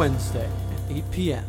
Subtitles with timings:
[0.00, 0.48] Wednesday
[0.88, 1.44] at 8 p.m.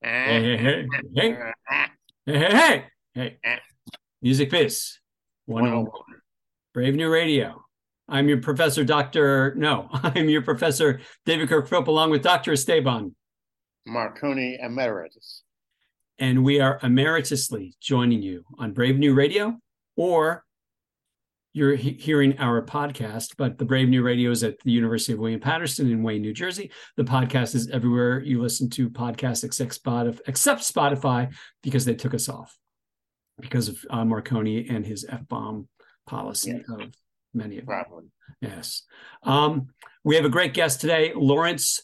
[0.00, 0.86] Hey, hey,
[1.16, 1.36] hey,
[2.26, 3.58] hey, hey.
[4.22, 5.00] Music Biz
[5.46, 5.90] 101.
[6.72, 7.65] Brave New Radio.
[8.08, 9.54] I'm your professor, Dr.
[9.56, 12.52] No, I'm your professor, David Kirk Philp, along with Dr.
[12.52, 13.14] Esteban.
[13.88, 15.42] Marcone Emeritus.
[16.18, 19.58] And we are emeritusly joining you on Brave New Radio,
[19.96, 20.44] or
[21.52, 25.18] you're he- hearing our podcast, but the Brave New Radio is at the University of
[25.18, 26.70] William Paterson in Wayne, New Jersey.
[26.96, 32.14] The podcast is everywhere you listen to podcasts except Spotify, except Spotify because they took
[32.14, 32.56] us off
[33.40, 35.68] because of uh, Marcone and his F bomb
[36.06, 36.92] policy of
[37.36, 37.84] many of them.
[37.84, 38.04] Probably.
[38.40, 38.82] Yes.
[39.22, 39.68] Um,
[40.04, 41.80] we have a great guest today, Lawrence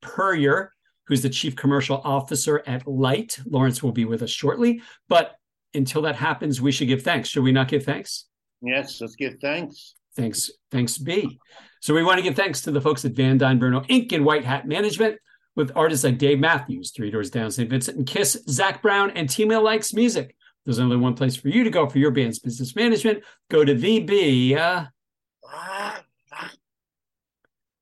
[0.00, 0.72] Peryer,
[1.06, 3.38] who's the Chief Commercial Officer at Lyte.
[3.46, 4.82] Lawrence will be with us shortly.
[5.08, 5.34] But
[5.74, 7.28] until that happens, we should give thanks.
[7.28, 8.26] Should we not give thanks?
[8.60, 9.94] Yes, let's give thanks.
[10.16, 11.38] Thanks, thanks B.
[11.80, 14.12] So we want to give thanks to the folks at Van Dyne Bruno Inc.
[14.12, 15.18] and White Hat Management
[15.56, 17.68] with artists like Dave Matthews, Three Doors Down, St.
[17.68, 20.36] Vincent and Kiss, Zac Brown, and Team Likes Music.
[20.64, 23.24] There's only one place for you to go for your band's business management.
[23.50, 24.86] Go to VB uh,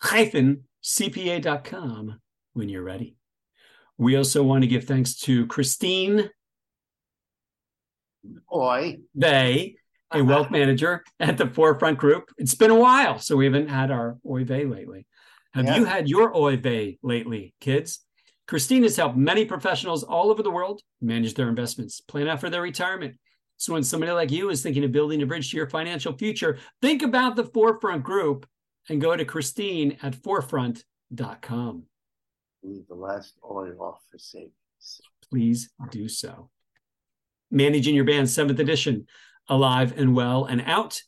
[0.02, 2.20] hyphen cpa.com
[2.54, 3.16] when you're ready.
[3.98, 6.30] We also want to give thanks to Christine
[8.54, 8.98] Oi.
[9.16, 9.76] Bay,
[10.10, 10.24] a uh-huh.
[10.24, 12.30] wealth manager at the Forefront Group.
[12.38, 15.06] It's been a while, so we haven't had our Oy vey lately.
[15.52, 15.76] Have Yeah.
[15.76, 18.00] you had your Oy vey lately, kids?
[18.46, 22.50] Christine has helped many professionals all over the world manage their investments, plan out for
[22.50, 23.16] their retirement.
[23.60, 26.56] So when somebody like you is thinking of building a bridge to your financial future,
[26.80, 28.46] think about the Forefront Group
[28.88, 31.82] and go to Christine at forefront.com.
[32.62, 34.54] Leave the last oi off for savings.
[35.30, 36.48] please do so.
[37.50, 39.06] Managing Your Band, seventh edition,
[39.46, 41.02] alive and well and out.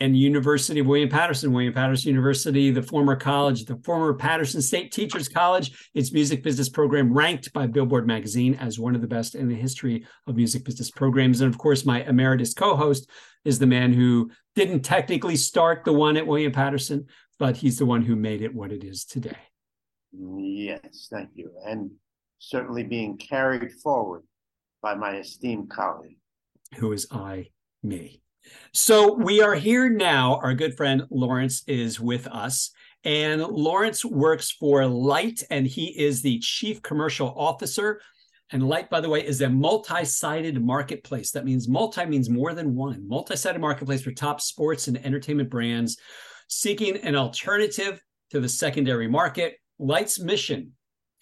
[0.00, 4.92] And University of William Paterson, William Paterson University, the former college, the former Paterson State
[4.92, 9.34] Teachers College, its music business program ranked by Billboard magazine as one of the best
[9.34, 11.40] in the history of music business programs.
[11.40, 13.10] And of course, my emeritus co-host
[13.44, 17.06] is the man who didn't technically start the one at William Paterson,
[17.40, 19.36] but he's the one who made it what it is today.
[20.12, 21.50] Yes, thank you.
[21.66, 21.90] And
[22.38, 24.22] certainly being carried forward
[24.80, 26.18] by my esteemed colleague.
[26.76, 27.48] who is I,
[27.82, 28.22] me.
[28.72, 30.40] So we are here now.
[30.42, 32.70] Our good friend Lawrence is with us.
[33.04, 38.00] And Lawrence works for Lyte, and he is the chief commercial officer.
[38.50, 41.30] And Lyte, by the way, is a multi sided marketplace.
[41.32, 45.50] That means multi means more than one, multi sided marketplace for top sports and entertainment
[45.50, 45.96] brands
[46.48, 48.00] seeking an alternative
[48.30, 49.56] to the secondary market.
[49.78, 50.72] Lyte's mission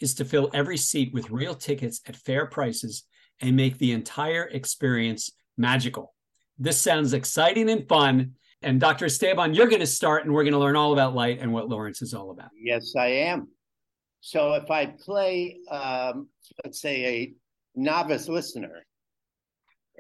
[0.01, 3.05] is to fill every seat with real tickets at fair prices
[3.41, 6.15] and make the entire experience magical.
[6.59, 8.33] This sounds exciting and fun.
[8.63, 9.07] And Dr.
[9.07, 11.69] Esteban, you're going to start and we're going to learn all about Lyte and what
[11.69, 12.49] Lawrence is all about.
[12.59, 13.49] Yes, I am.
[14.21, 16.29] So if I play, um,
[16.65, 17.35] let's say, a
[17.75, 18.85] novice listener,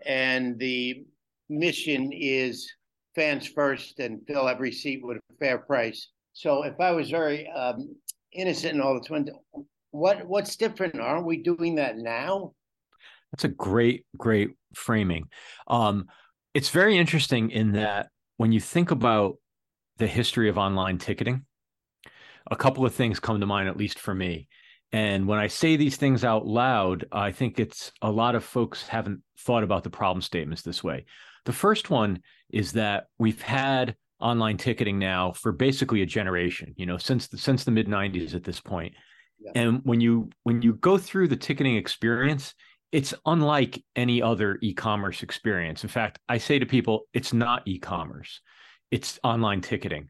[0.04, 1.04] and the
[1.48, 2.70] mission is
[3.14, 6.08] fans first and fill every seat with a fair price.
[6.32, 7.94] So if I was very um,
[8.32, 9.28] innocent and all the twin,
[9.90, 11.00] what what's different?
[11.00, 12.52] Aren't we doing that now?
[13.32, 15.28] That's a great, great framing.
[15.66, 16.06] Um,
[16.56, 18.08] it's very interesting in that
[18.38, 19.36] when you think about
[19.98, 21.44] the history of online ticketing,
[22.50, 24.48] a couple of things come to mind, at least for me.
[24.90, 28.88] And when I say these things out loud, I think it's a lot of folks
[28.88, 31.04] haven't thought about the problem statements this way.
[31.44, 36.86] The first one is that we've had online ticketing now for basically a generation, you
[36.86, 38.94] know, since the, since the mid 90s at this point.
[39.40, 39.52] Yeah.
[39.56, 42.54] And when you when you go through the ticketing experience,
[42.96, 45.82] it's unlike any other e-commerce experience.
[45.82, 48.40] In fact, I say to people, it's not e-commerce.
[48.90, 50.08] It's online ticketing.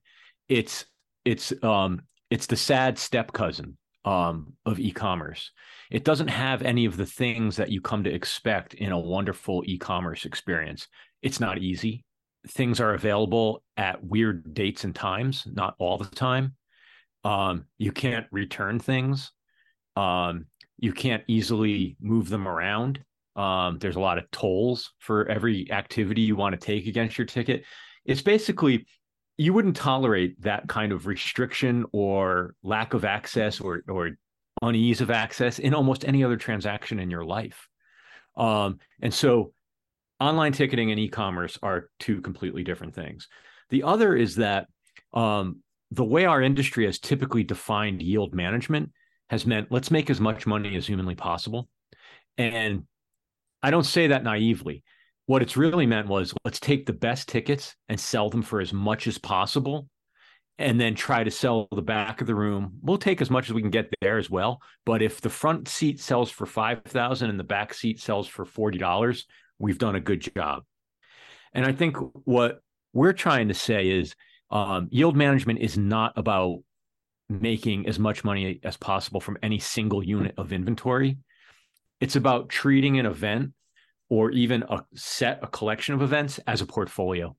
[0.49, 0.87] It's
[1.25, 5.50] it's um it's the sad step cousin um, of e-commerce.
[5.91, 9.65] It doesn't have any of the things that you come to expect in a wonderful
[9.67, 10.87] e-commerce experience.
[11.23, 12.05] It's not easy.
[12.50, 16.55] Things are available at weird dates and times, not all the time.
[17.25, 19.33] Um, you can't return things.
[19.97, 20.47] Um,
[20.78, 23.00] you can't easily move them around.
[23.34, 27.26] Um, there's a lot of tolls for every activity you want to take against your
[27.26, 27.64] ticket.
[28.05, 28.87] It's basically
[29.37, 34.12] you wouldn't tolerate that kind of restriction or lack of access or or
[34.62, 37.69] unease of access in almost any other transaction in your life.
[38.37, 39.52] Um, and so
[40.19, 43.28] online ticketing and e-commerce are two completely different things.
[43.69, 44.67] The other is that
[45.12, 48.93] um, the way our industry has typically defined yield management
[49.31, 51.69] has meant let's make as much money as humanly possible.
[52.38, 52.84] And
[53.62, 54.84] I don't say that naively
[55.26, 58.73] what it's really meant was let's take the best tickets and sell them for as
[58.73, 59.88] much as possible
[60.58, 62.78] and then try to sell the back of the room.
[62.81, 64.62] We'll take as much as we can get there as well.
[64.87, 69.25] But if the front seat sells for 5000 and the back seat sells for $40,
[69.58, 70.62] we've done a good job.
[71.52, 72.61] And I think what
[72.93, 74.14] we're trying to say is
[74.50, 76.61] um, yield management is not about
[77.28, 81.19] making as much money as possible from any single unit of inventory.
[82.00, 83.52] It's about treating an event
[84.08, 87.37] or even a set, a collection of events as a portfolio.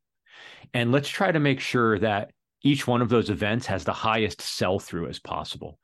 [0.74, 2.31] And let's try to make sure that
[2.63, 5.80] each one of those events has the highest sell through as possible.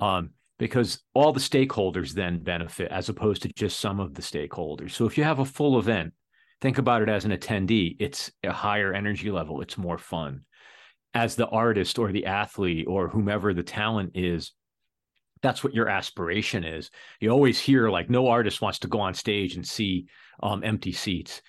[0.00, 4.90] Um, because all the stakeholders then benefit as opposed to just some of the stakeholders.
[4.90, 6.12] So if you have a full event,
[6.60, 10.42] think about it as an attendee, it's a higher energy level, it's more fun.
[11.18, 14.52] As the artist or the athlete or whomever the talent is,
[15.42, 16.92] that's what your aspiration is.
[17.18, 20.06] You always hear like no artist wants to go on stage and see
[20.40, 21.42] um, empty seats.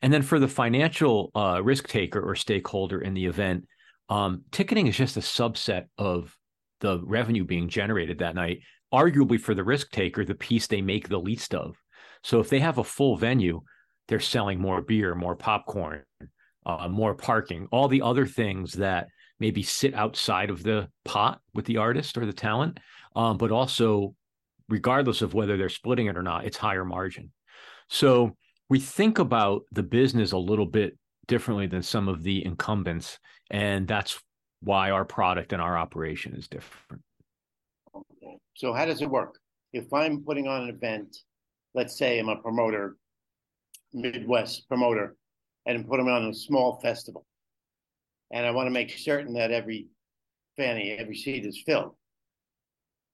[0.00, 3.66] And then for the financial uh, risk taker or stakeholder in the event,
[4.08, 6.34] um, ticketing is just a subset of
[6.80, 8.60] the revenue being generated that night.
[8.90, 11.76] Arguably, for the risk taker, the piece they make the least of.
[12.24, 13.60] So if they have a full venue,
[14.08, 16.04] they're selling more beer, more popcorn,
[16.66, 19.08] uh, more parking, all the other things that
[19.38, 22.78] maybe sit outside of the pot with the artist or the talent,
[23.16, 24.14] um, but also,
[24.68, 27.32] regardless of whether they're splitting it or not, it's higher margin.
[27.88, 28.36] So
[28.68, 30.96] we think about the business a little bit
[31.26, 33.18] differently than some of the incumbents.
[33.50, 34.20] And that's
[34.60, 37.02] why our product and our operation is different.
[37.94, 38.36] Okay.
[38.54, 39.38] So how does it work?
[39.72, 41.16] If I'm putting on an event,
[41.74, 42.96] let's say I'm a promoter,
[43.92, 45.16] Midwest promoter,
[45.66, 47.26] and I'm putting on a small festival,
[48.32, 49.88] and I want to make certain that every
[50.56, 51.94] fanny, every seat is filled.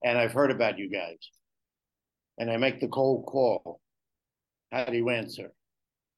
[0.05, 1.19] And I've heard about you guys,
[2.39, 3.81] and I make the cold call.
[4.73, 5.53] How do you answer?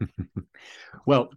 [1.06, 1.30] well,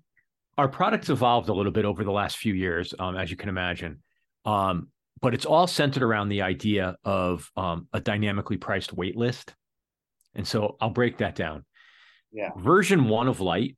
[0.57, 3.49] our product's evolved a little bit over the last few years, um, as you can
[3.49, 4.01] imagine.
[4.45, 4.89] Um,
[5.21, 9.53] but it's all centered around the idea of um, a dynamically priced wait list.
[10.35, 11.65] And so I'll break that down.
[12.31, 12.49] Yeah.
[12.57, 13.77] Version one of Lyte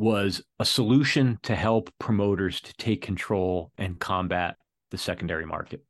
[0.00, 4.56] was a solution to help promoters to take control and combat
[4.90, 5.84] the secondary market.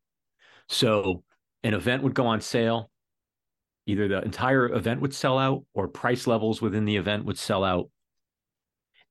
[0.68, 1.22] So
[1.62, 2.90] an event would go on sale,
[3.86, 7.62] either the entire event would sell out or price levels within the event would sell
[7.62, 7.88] out.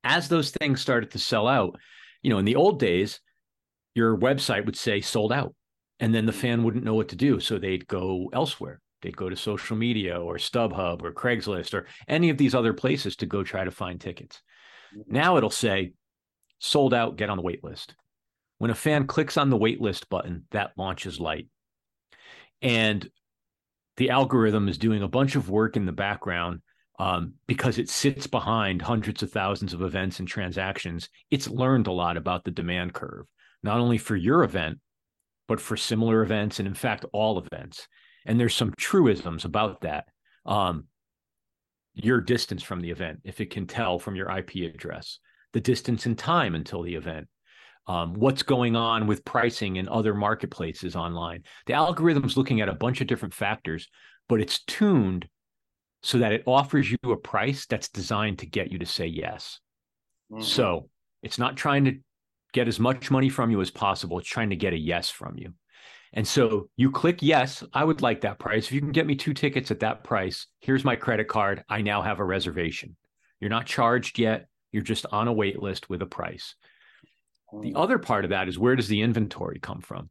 [0.04, 1.78] As those things started to sell out,
[2.20, 3.20] you know, in the old days,
[3.94, 5.54] your website would say sold out,
[5.98, 7.40] and then the fan wouldn't know what to do.
[7.40, 8.82] So they'd go elsewhere.
[9.00, 13.16] They'd go to social media or StubHub or Craigslist or any of these other places
[13.16, 14.42] to go try to find tickets.
[15.06, 15.92] Now it'll say
[16.58, 17.94] sold out, get on the wait list.
[18.58, 21.48] When a fan clicks on the wait list button, that launches Lyte.
[22.60, 23.08] And
[23.96, 26.60] the algorithm is doing a bunch of work in the background
[26.98, 31.08] um, because it sits behind hundreds of thousands of events and transactions.
[31.30, 33.26] It's learned a lot about the demand curve,
[33.62, 34.78] not only for your event,
[35.48, 37.88] but for similar events and, in fact, all events.
[38.26, 40.04] And there's some truisms about that.
[40.44, 40.84] Um,
[42.04, 45.18] your distance from the event, if it can tell from your IP address,
[45.52, 47.28] the distance in time until the event,
[47.86, 51.42] um, what's going on with pricing in other marketplaces online.
[51.66, 53.88] The algorithm's looking at a bunch of different factors,
[54.28, 55.26] but it's tuned
[56.02, 59.60] so that it offers you a price that's designed to get you to say yes.
[60.30, 60.42] Mm-hmm.
[60.42, 60.88] So
[61.22, 61.96] it's not trying to
[62.52, 64.18] get as much money from you as possible.
[64.18, 65.52] It's trying to get a yes from you.
[66.12, 68.66] And so you click yes, I would like that price.
[68.66, 71.64] If you can get me two tickets at that price, here's my credit card.
[71.68, 72.96] I now have a reservation.
[73.38, 74.48] You're not charged yet.
[74.72, 76.54] You're just on a wait list with a price.
[77.62, 80.10] The other part of that is where does the inventory come from?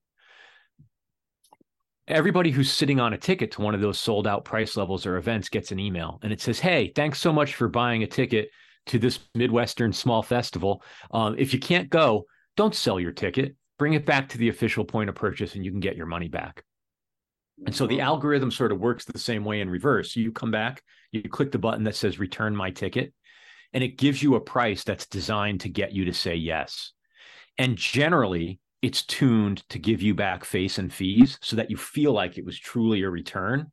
[2.08, 5.18] Everybody who's sitting on a ticket to one of those sold out price levels or
[5.18, 8.50] events gets an email and it says, Hey, thanks so much for buying a ticket
[8.88, 10.84] to this Midwestern small festival.
[11.12, 12.26] Um, if you can't go,
[12.58, 13.56] don't sell your ticket.
[13.80, 16.28] Bring it back to the official point of purchase and you can get your money
[16.28, 16.64] back.
[17.66, 20.16] And so the algorithm sort of works the same way in reverse.
[20.16, 23.14] You come back, you click the button that says return my ticket,
[23.74, 26.94] and it gives you a price that's designed to get you to say yes.
[27.58, 32.14] And generally, it's tuned to give you back face and fees so that you feel
[32.14, 33.72] like it was truly a return.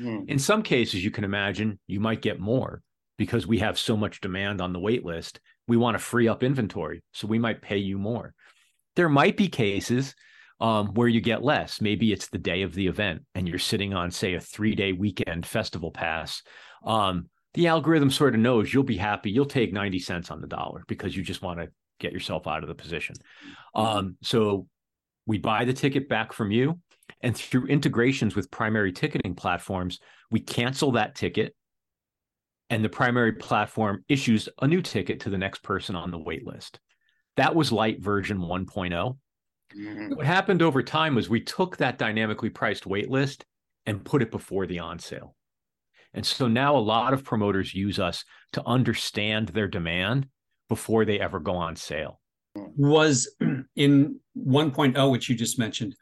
[0.00, 0.28] Mm.
[0.28, 2.82] In some cases, you can imagine you might get more
[3.18, 5.40] because we have so much demand on the wait list.
[5.68, 8.34] We want to free up inventory, so we might pay you more.
[8.96, 10.14] There might be cases
[10.60, 11.80] um, where you get less.
[11.80, 14.92] Maybe it's the day of the event and you're sitting on, say, a three day
[14.92, 16.42] weekend festival pass.
[16.84, 19.30] Um, the algorithm sort of knows you'll be happy.
[19.30, 22.62] You'll take 90 cents on the dollar because you just want to get yourself out
[22.62, 23.16] of the position.
[23.74, 24.66] Um, so
[25.26, 26.78] we buy the ticket back from you.
[27.22, 30.00] And through integrations with primary ticketing platforms,
[30.30, 31.54] we cancel that ticket.
[32.68, 36.46] And the primary platform issues a new ticket to the next person on the wait
[36.46, 36.80] list.
[37.36, 39.16] That was Lyte version 1.0.
[39.76, 40.14] Mm-hmm.
[40.14, 43.44] What happened over time was we took that dynamically priced wait list
[43.84, 45.34] and put it before the on sale.
[46.14, 50.28] And so now a lot of promoters use us to understand their demand
[50.68, 52.20] before they ever go on sale.
[52.54, 53.30] Was
[53.76, 55.94] in 1.0, which you just mentioned,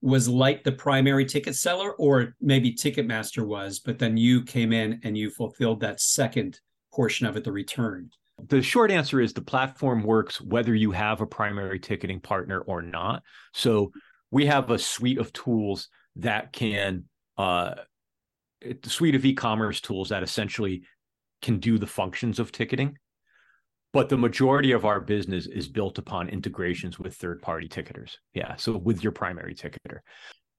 [0.00, 5.00] was Lyte the primary ticket seller, or maybe Ticketmaster was, but then you came in
[5.02, 6.60] and you fulfilled that second
[6.92, 8.10] portion of it, the return?
[8.46, 12.82] The short answer is the platform works whether you have a primary ticketing partner or
[12.82, 13.22] not.
[13.52, 13.92] So
[14.30, 17.04] we have a suite of tools that can,
[17.36, 17.74] uh,
[18.60, 20.82] the suite of e-commerce tools that essentially
[21.42, 22.96] can do the functions of ticketing.
[23.92, 28.16] But the majority of our business is built upon integrations with third-party ticketers.
[28.34, 30.00] Yeah, so with your primary ticketer.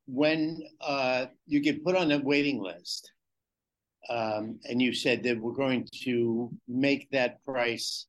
[0.07, 3.12] When uh, you get put on a waiting list,
[4.08, 8.08] and you said that we're going to make that price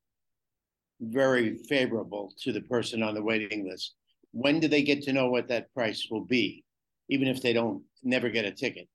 [1.01, 3.95] very favorable to the person on the waiting list.
[4.33, 6.65] When do they get to know what that price will be,
[7.09, 8.89] even if they don't never get a ticket?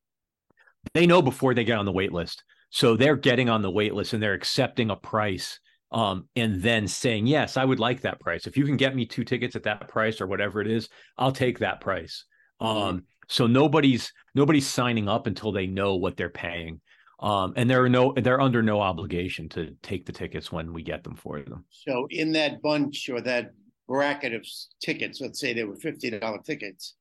[0.94, 2.44] They know before they get on the wait list.
[2.70, 5.60] So they're getting on the wait list and they're accepting a price
[5.92, 8.48] um, and then saying, Yes, I would like that price.
[8.48, 11.32] If you can get me two tickets at that price or whatever it is, I'll
[11.32, 12.25] take that price.
[12.60, 16.82] Um, so nobody's nobody's signing up until they know what they're paying.
[17.25, 21.03] Um, and they're no they're under no obligation to take the tickets when we get
[21.03, 21.65] them for them.
[21.72, 23.51] So in that bunch or that
[23.88, 24.46] bracket of
[24.79, 26.94] tickets, let's say they were fifty dollar tickets,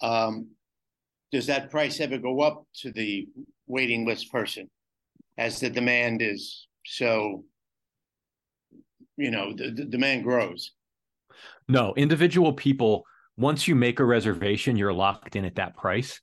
[0.00, 0.46] um,
[1.32, 3.26] does that price ever go up to the
[3.66, 4.70] waiting list person
[5.38, 7.44] as the demand is so
[9.16, 10.72] you know the, the demand grows
[11.68, 13.04] no individual people
[13.36, 16.20] once you make a reservation you're locked in at that price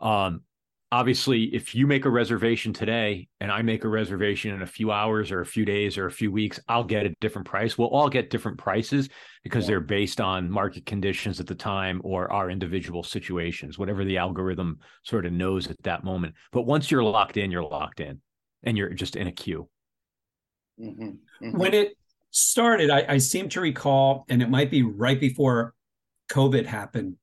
[0.00, 0.40] um,
[0.92, 4.90] obviously if you make a reservation today and i make a reservation in a few
[4.90, 7.88] hours or a few days or a few weeks i'll get a different price we'll
[7.88, 9.08] all get different prices
[9.44, 9.68] because yeah.
[9.68, 14.78] they're based on market conditions at the time or our individual situations whatever the algorithm
[15.04, 18.20] sort of knows at that moment but once you're locked in you're locked in
[18.64, 19.68] and you're just in a queue
[20.80, 21.02] mm-hmm.
[21.02, 21.56] Mm-hmm.
[21.56, 21.96] when it
[22.30, 25.74] started I, I seem to recall and it might be right before
[26.30, 27.16] covid happened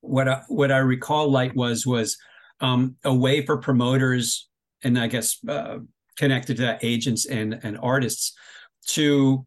[0.00, 2.16] what I, what i recall Lyte was was
[2.60, 4.48] um, a way for promoters
[4.82, 5.78] and I guess uh,
[6.16, 8.34] connected to that, agents and and artists
[8.88, 9.46] to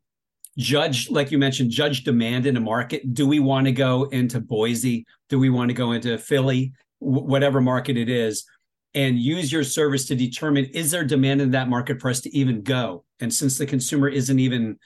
[0.58, 3.14] judge, like you mentioned, judge demand in a market.
[3.14, 5.06] Do we want to go into Boise?
[5.30, 6.74] Do we want to go into Philly?
[7.02, 8.46] W- whatever market it is,
[8.94, 12.36] and use your service to determine is there demand in that market for us to
[12.36, 13.06] even go.
[13.20, 14.78] And since the consumer isn't even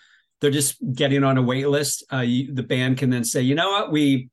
[0.42, 2.04] they're just getting on a wait list.
[2.12, 4.30] Uh, you, the band can then say, you know what, we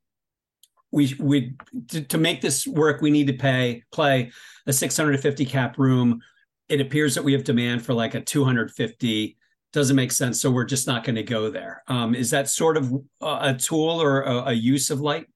[0.93, 1.55] we we
[1.89, 4.31] to, to, make this work we need to pay play
[4.67, 6.21] a 650 cap room.
[6.69, 9.37] It appears that we have demand for like a 250
[9.73, 11.83] doesn't make sense so we're just not going to go there.
[11.89, 15.27] Um, is that sort of a tool or a, a use of Lyte?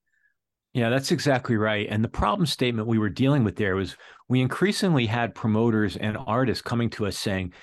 [0.74, 3.96] Yeah that's exactly right and the problem statement we were dealing with there was
[4.28, 7.54] we increasingly had promoters and artists coming to us saying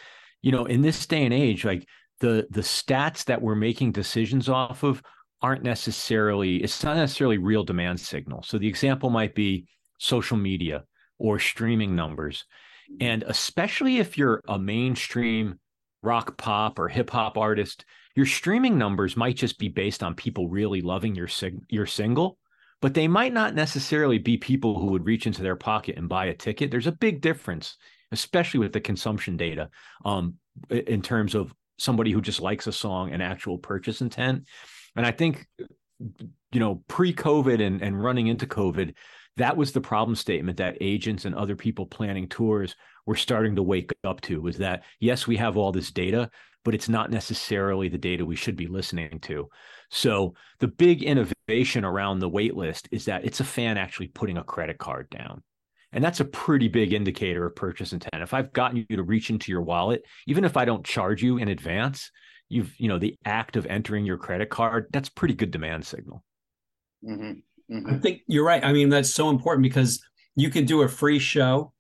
[0.42, 1.88] you know in this day and age like
[2.22, 5.04] the the stats that we're making decisions off of
[5.44, 8.42] aren't necessarily it's not necessarily real demand signal.
[8.44, 9.68] So the example might be
[10.00, 10.86] social media
[11.20, 12.46] or streaming numbers.
[13.00, 15.60] And especially if you're a mainstream
[16.02, 17.86] rock pop or hip hop artist
[18.16, 22.38] your streaming numbers might just be based on people really loving your sig- your single
[22.82, 26.26] but they might not necessarily be people who would reach into their pocket and buy
[26.26, 26.70] a ticket.
[26.70, 27.78] There's a big difference
[28.12, 29.70] especially with the consumption data
[30.06, 30.36] um,
[30.70, 34.48] in terms of somebody who just likes a song and actual purchase intent
[34.96, 35.48] and I think,
[36.00, 38.94] you know, pre COVID and, and running into COVID,
[39.38, 43.64] that was the problem statement that agents and other people planning tours were starting to
[43.64, 46.30] wake up to was that, yes, we have all this data,
[46.64, 49.50] but it's not necessarily the data we should be listening to.
[49.90, 54.38] So the big innovation around the wait list is that it's a fan actually putting
[54.38, 55.44] a credit card down.
[55.92, 58.24] And that's a pretty big indicator of purchase intent.
[58.24, 61.38] If I've gotten you to reach into your wallet, even if I don't charge you
[61.38, 62.12] in advance,
[62.50, 66.24] you've, you know, the act of entering your credit card, that's pretty good demand signal.
[67.04, 67.76] Mm-hmm.
[67.76, 67.96] Mm-hmm.
[67.96, 68.64] I think you're right.
[68.64, 70.04] I mean, that's so important because
[70.36, 71.74] you can do a free show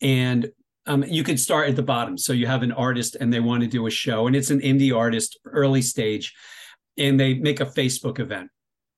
[0.00, 0.50] and
[0.86, 2.16] um, you could start at the bottom.
[2.16, 4.60] So you have an artist and they want to do a show, and it's an
[4.60, 6.34] indie artist, early stage,
[6.96, 8.50] and they make a Facebook event.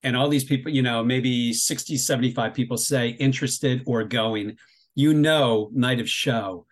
[0.03, 4.57] And all these people, you know, maybe 60, 75 people say interested or going.
[4.95, 6.67] You know, night of show,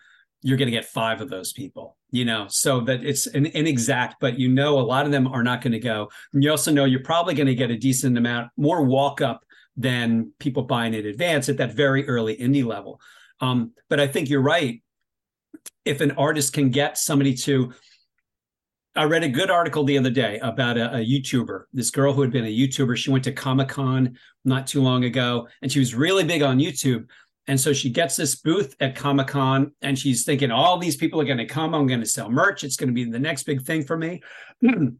[0.46, 4.14] you're going to get five of those people, you know, so that it's an inexact,
[4.20, 6.08] but you know, a lot of them are not going to go.
[6.32, 9.44] And you also know you're probably going to get a decent amount more walk up
[9.76, 13.00] than people buying in advance at that very early indie level.
[13.40, 14.80] Um, but I think you're right
[15.84, 17.72] if an artist can get somebody to
[18.94, 22.22] I read a good article the other day about a, a, YouTuber, this girl who
[22.22, 22.96] had been a YouTuber.
[22.96, 26.58] She went to Comic Con not too long ago, and she was really big on
[26.58, 27.04] YouTube.
[27.48, 31.20] And so she gets this booth at Comic Con, and she's thinking, all these people
[31.20, 31.74] are going to come.
[31.74, 32.64] I'm going to sell merch.
[32.64, 34.22] It's going to be the next big thing for me.
[34.62, 34.98] and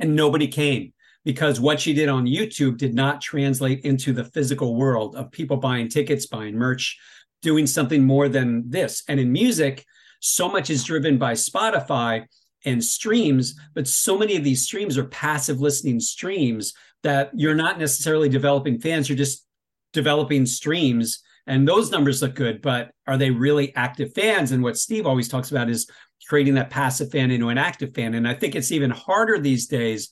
[0.00, 0.92] nobody came
[1.24, 5.58] because what she did on YouTube did not translate into the physical world of people
[5.58, 6.98] buying tickets, buying merch,
[7.42, 9.02] doing something more than this.
[9.06, 9.84] And in music,
[10.20, 12.26] so much is driven by Spotify
[12.64, 17.78] and streams, but so many of these streams are passive listening streams that you're not
[17.78, 19.46] necessarily developing fans, you're just
[19.92, 21.22] developing streams.
[21.50, 24.52] And those numbers look good, but are they really active fans?
[24.52, 25.90] And what Steve always talks about is
[26.28, 28.14] creating that passive fan into an active fan.
[28.14, 30.10] And I think it's even harder these days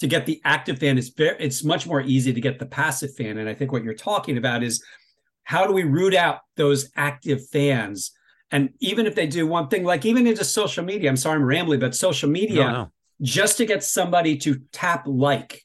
[0.00, 0.98] to get the active fan.
[0.98, 3.38] It's very, it's much more easy to get the passive fan.
[3.38, 4.84] And I think what you're talking about is
[5.44, 8.12] how do we root out those active fans?
[8.50, 11.44] And even if they do one thing, like even into social media, I'm sorry I'm
[11.44, 12.92] rambling, but social media, no, no.
[13.22, 15.62] just to get somebody to tap like,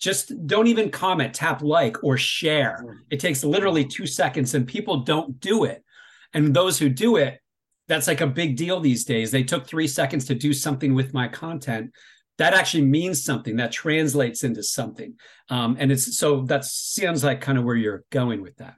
[0.00, 3.02] just don't even comment, tap like or share.
[3.10, 5.84] It takes literally two seconds and people don't do it.
[6.32, 7.40] And those who do it,
[7.86, 9.30] that's like a big deal these days.
[9.30, 11.92] They took three seconds to do something with my content
[12.38, 15.12] that actually means something that translates into something
[15.50, 18.76] um, and it's so that sounds like kind of where you're going with that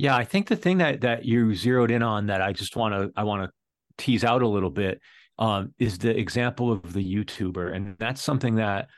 [0.00, 2.94] yeah, I think the thing that that you zeroed in on that I just want
[2.94, 3.50] to I want to
[4.02, 4.98] tease out a little bit
[5.38, 8.88] um, is the example of the YouTuber, and that's something that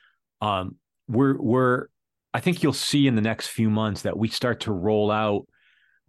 [0.41, 0.77] um,
[1.13, 1.87] we're we're
[2.35, 5.47] I think you'll see in the next few months that we start to roll out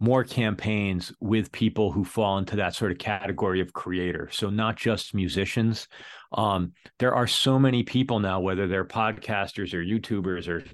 [0.00, 4.28] more campaigns with people who fall into that sort of category of creator.
[4.32, 5.86] So not just musicians.
[6.32, 10.64] Um, there are so many people now, whether they're podcasters or YouTubers or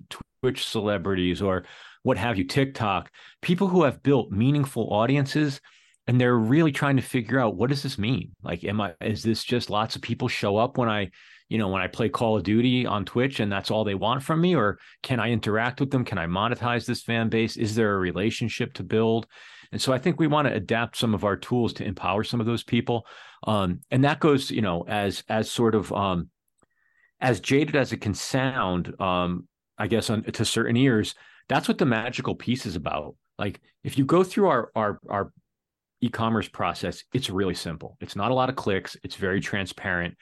[0.40, 1.64] Twitch celebrities or
[2.02, 3.10] what have you, TikTok,
[3.42, 5.60] people who have built meaningful audiences
[6.06, 8.34] and they're really trying to figure out what does this mean?
[8.42, 11.10] Like, am I, is this just lots of people show up when I,
[11.50, 14.22] you know, when I play Call of Duty on Twitch and that's all they want
[14.22, 14.56] from me?
[14.56, 16.06] Or can I interact with them?
[16.06, 17.58] Can I monetize this fan base?
[17.58, 19.26] Is there a relationship to build?
[19.72, 22.40] And so I think we want to adapt some of our tools to empower some
[22.40, 23.06] of those people.
[23.46, 26.30] Um, and that goes, you know, as, as sort of, um,
[27.20, 31.14] as jaded as it can sound, um, I guess on, to certain ears,
[31.48, 33.16] that's what the magical piece is about.
[33.38, 35.32] Like if you go through our our our
[36.00, 37.96] e-commerce process, it's really simple.
[38.00, 40.14] It's not a lot of clicks, it's very transparent,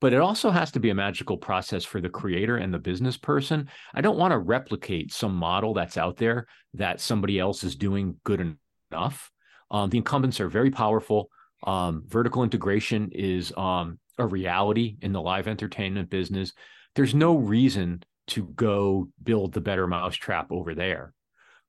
[0.00, 3.16] but it also has to be a magical process for the creator and the business
[3.16, 3.68] person.
[3.94, 8.16] I don't want to replicate some model that's out there that somebody else is doing
[8.24, 8.56] good
[8.92, 9.30] enough.
[9.70, 11.30] Um, the incumbents are very powerful.
[11.66, 16.52] Um, vertical integration is um, a reality in the live entertainment business.
[16.94, 21.12] There's no reason to go build the better mousetrap over there.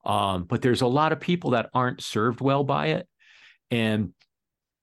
[0.06, 3.08] Um, but there's a lot of people that aren't served well by it.
[3.72, 4.14] And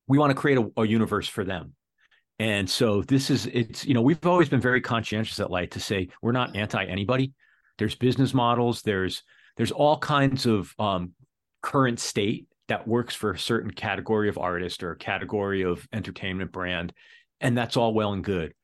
[0.08, 1.74] we want to create a, a universe for them.
[2.38, 5.80] And so this is it's you know we've always been very conscientious at Lyte to
[5.80, 7.32] say we're not anti anybody.
[7.78, 8.82] There's business models.
[8.82, 9.22] There's
[9.56, 11.12] there's all kinds of um,
[11.62, 16.52] current state that works for a certain category of artist or a category of entertainment
[16.52, 16.92] brand,
[17.40, 18.54] and that's all well and good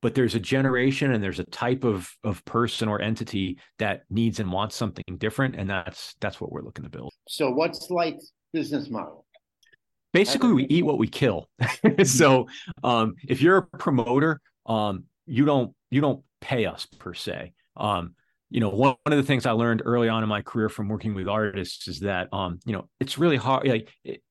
[0.00, 4.40] but there's a generation and there's a type of of person or entity that needs
[4.40, 8.16] and wants something different and that's that's what we're looking to build so what's like
[8.52, 9.26] business model
[10.12, 11.48] basically we eat what we kill
[12.04, 12.46] so
[12.82, 18.14] um, if you're a promoter um, you don't you don't pay us per se um,
[18.50, 20.88] you know one, one of the things i learned early on in my career from
[20.88, 24.22] working with artists is that um, you know it's really hard like it,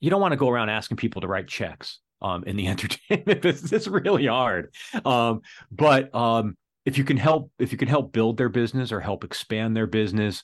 [0.00, 3.42] you don't want to go around asking people to write checks um, in the entertainment
[3.42, 3.72] business.
[3.72, 4.74] It's really hard.
[5.04, 9.00] Um, but um, if you can help, if you can help build their business or
[9.00, 10.42] help expand their business,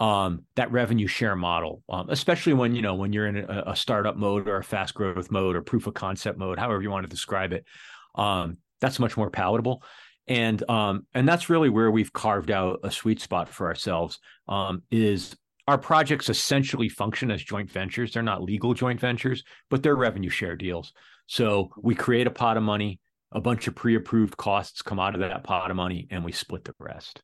[0.00, 3.76] um, that revenue share model, um, especially when you know when you're in a, a,
[3.76, 7.04] startup mode or a fast growth mode or proof of concept mode, however you want
[7.04, 7.66] to describe it,
[8.14, 9.82] Um, that's much more palatable.
[10.26, 14.18] And um, and that's really where we've carved out a sweet spot for ourselves.
[14.48, 15.36] Um, is
[15.68, 18.12] our projects essentially function as joint ventures.
[18.12, 20.92] They're not legal joint ventures, but they're revenue share deals.
[21.26, 23.00] So we create a pot of money,
[23.32, 26.64] a bunch of pre-approved costs come out of that pot of money, and we split
[26.64, 27.22] the rest.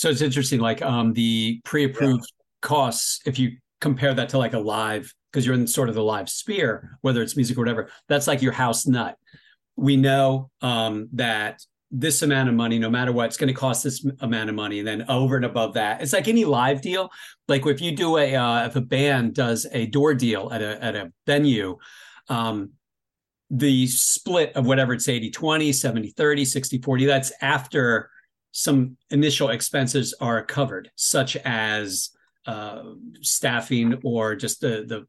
[0.00, 2.66] So it's interesting, like um, the pre-approved yeah.
[2.66, 3.20] costs.
[3.26, 6.30] If you compare that to like a live, because you're in sort of the live
[6.30, 9.18] sphere, whether it's music or whatever, that's like your house nut.
[9.76, 11.60] We know um, that
[11.90, 14.78] this amount of money, no matter what, it's going to cost this amount of money.
[14.78, 17.10] And then over and above that, it's like any live deal.
[17.46, 20.82] Like if you do a, uh, if a band does a door deal at a,
[20.82, 21.76] at a venue,
[22.30, 22.70] um,
[23.50, 28.08] the split of whatever it's 80, 20, 70, 30, 60, 40, that's after
[28.52, 32.10] some initial expenses are covered, such as
[32.46, 32.82] uh,
[33.20, 35.06] staffing or just the, the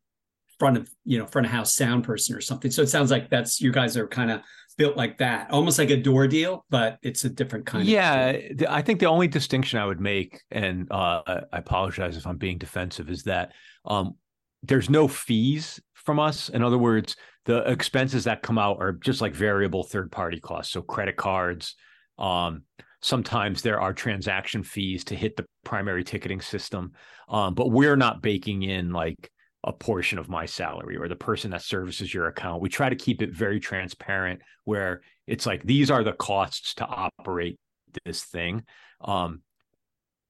[0.60, 2.70] front of, you know, front of house sound person or something.
[2.70, 4.42] So it sounds like that's, you guys are kind of
[4.78, 7.88] built like that, almost like a door deal, but it's a different kind.
[7.88, 8.38] Yeah,
[8.70, 12.58] I think the only distinction I would make, and uh, I apologize if I'm being
[12.58, 13.54] defensive, is that
[13.86, 14.16] um,
[14.64, 16.50] there's no fees from us.
[16.50, 20.74] In other words, the expenses that come out are just like variable third party costs,
[20.74, 21.76] so credit cards.
[22.20, 22.64] Um,
[23.02, 26.92] sometimes there are transaction fees to hit the primary ticketing system,
[27.30, 29.32] um, but we're not baking in like
[29.64, 32.62] a portion of my salary or the person that services your account.
[32.62, 36.86] We try to keep it very transparent where it's like these are the costs to
[36.86, 37.60] operate
[38.06, 38.64] this thing.
[39.02, 39.42] Um,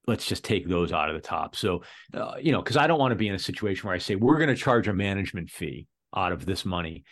[0.07, 1.55] let's just take those out of the top.
[1.55, 3.99] So, uh, you know, because I don't want to be in a situation where I
[3.99, 7.03] say we're going to charge a management fee out of this money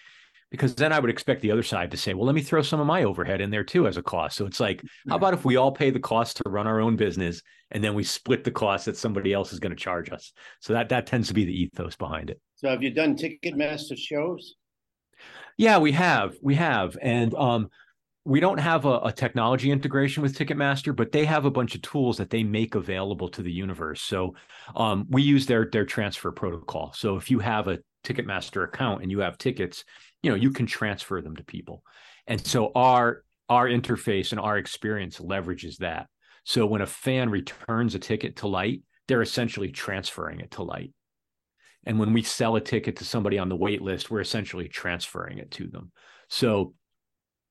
[0.52, 2.80] because then I would expect the other side to say, well, let me throw some
[2.80, 4.36] of my overhead in there too as a cost.
[4.36, 6.96] So it's like, how about if we all pay the cost to run our own
[6.96, 10.34] business and then we split the cost that somebody else is going to charge us?
[10.60, 12.42] So that that tends to be the ethos behind it.
[12.56, 14.56] So have you done Ticketmaster shows?
[15.58, 16.36] Yeah, we have.
[16.42, 16.98] We have.
[17.02, 17.70] And um,
[18.26, 21.82] we don't have a, a, technology integration with Ticketmaster, but they have a bunch of
[21.82, 24.02] tools that they make available to the universe.
[24.02, 24.36] So
[24.76, 26.94] um, we use their their transfer protocol.
[26.96, 29.84] So if you have a Ticketmaster account and you have tickets,
[30.24, 31.84] you know you can transfer them to people.
[32.28, 36.08] And so our our interface and our experience leverages that.
[36.44, 40.94] So when a fan returns a ticket to Lyte they're essentially transferring it to Lyte
[41.86, 45.40] and when we sell a ticket to somebody on the wait list we're essentially transferring
[45.40, 45.92] it to them.
[46.30, 46.74] So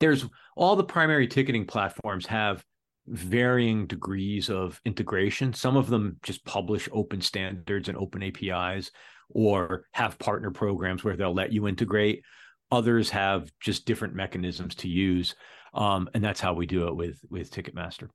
[0.00, 0.24] there's
[0.56, 2.64] all the primary ticketing platforms have
[3.06, 5.52] varying degrees of integration.
[5.52, 8.90] Some of them just publish open standards and open apis
[9.30, 12.22] or have partner programs where they'll let you integrate
[12.70, 15.34] Others have just different mechanisms to use,
[15.74, 18.08] um, and that's how we do it with with Ticketmaster.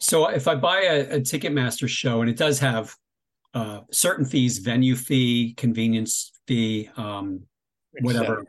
[0.00, 2.94] So if I buy a, a Ticketmaster show and it does have
[3.54, 7.42] uh, certain fees, venue fee, convenience fee, um,
[8.00, 8.44] whatever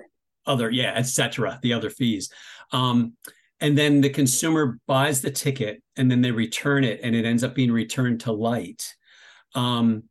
[0.48, 1.60] other, yeah, etc.
[1.62, 2.32] The other fees,
[2.72, 3.14] um,
[3.60, 7.44] and then the consumer buys the ticket and then they return it, and it ends
[7.44, 8.96] up being returned to Lyte.
[9.54, 10.04] Um,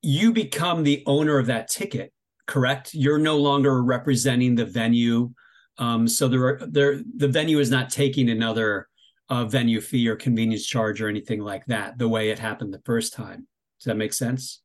[0.00, 2.12] you become the owner of that ticket
[2.46, 2.94] correct?
[2.94, 5.32] You're no longer representing the venue.
[5.78, 8.88] Um, so there are there the venue is not taking another
[9.28, 12.82] uh, venue fee or convenience charge or anything like that the way it happened the
[12.84, 13.46] first time.
[13.78, 14.62] Does that make sense?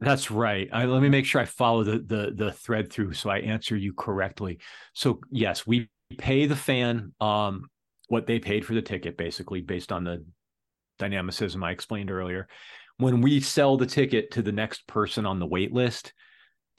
[0.00, 0.68] That's right.
[0.72, 3.76] I, let me make sure I follow the, the the thread through so I answer
[3.76, 4.58] you correctly.
[4.94, 5.88] So yes, we
[6.18, 7.68] pay the fan um,
[8.08, 10.24] what they paid for the ticket, basically based on the
[10.98, 12.48] dynamicism I explained earlier.
[12.98, 16.12] When we sell the ticket to the next person on the wait list,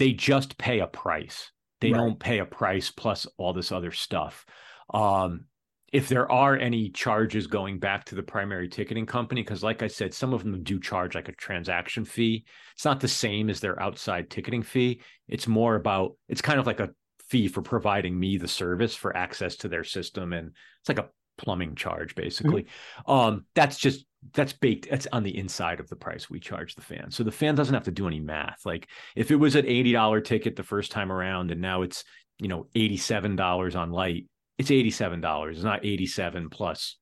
[0.01, 1.51] they just pay a price.
[1.79, 1.99] They right.
[1.99, 4.47] don't pay a price plus all this other stuff.
[4.91, 5.45] Um,
[5.93, 9.87] if there are any charges going back to the primary ticketing company, because like I
[9.87, 12.45] said, some of them do charge like a transaction fee.
[12.73, 15.01] It's not the same as their outside ticketing fee.
[15.27, 16.89] It's more about, it's kind of like a
[17.29, 20.33] fee for providing me the service for access to their system.
[20.33, 20.47] And
[20.79, 22.63] it's like a plumbing charge basically.
[22.63, 23.11] Mm-hmm.
[23.11, 26.81] Um, that's just that's baked that's on the inside of the price we charge the
[26.81, 27.11] fan.
[27.11, 28.61] So the fan doesn't have to do any math.
[28.65, 32.03] Like if it was an $80 ticket the first time around and now it's
[32.39, 36.97] you know $87 on Lyte it's $87 it's not 87 plus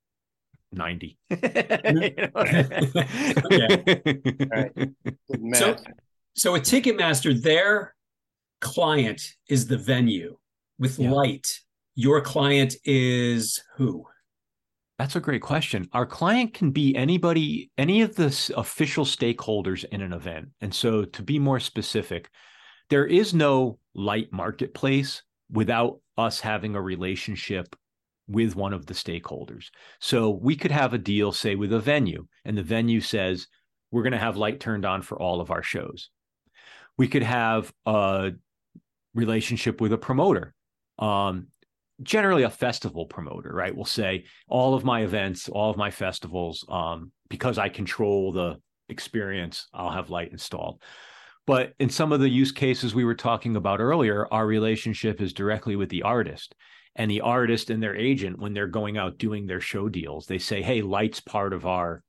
[0.71, 1.17] 90
[5.53, 5.75] so
[6.35, 7.95] so a ticketmaster their
[8.61, 10.37] client is the venue.
[10.77, 11.11] With yeah.
[11.11, 11.59] Lyte
[11.95, 14.05] your client is who
[14.99, 15.88] that's a great question.
[15.93, 20.49] Our client can be anybody, any of the official stakeholders in an event.
[20.59, 22.29] And so, to be more specific,
[22.89, 27.77] there is no Lyte marketplace without us having a relationship
[28.27, 29.67] with one of the stakeholders.
[30.01, 33.47] So, we could have a deal, say, with a venue, and the venue says,
[33.91, 36.09] we're going to have Lyte turned on for all of our shows.
[36.97, 38.33] We could have a
[39.15, 40.53] relationship with a promoter.
[40.99, 41.47] Um,
[42.01, 43.75] generally a festival promoter, right?
[43.75, 48.57] Will say all of my events, all of my festivals, um, because I control the
[48.88, 50.81] experience, I'll have Lyte installed.
[51.45, 55.33] But in some of the use cases we were talking about earlier, our relationship is
[55.33, 56.55] directly with the artist.
[56.95, 60.38] And the artist and their agent, when they're going out doing their show deals, they
[60.38, 62.03] say, hey, Lyte's part of our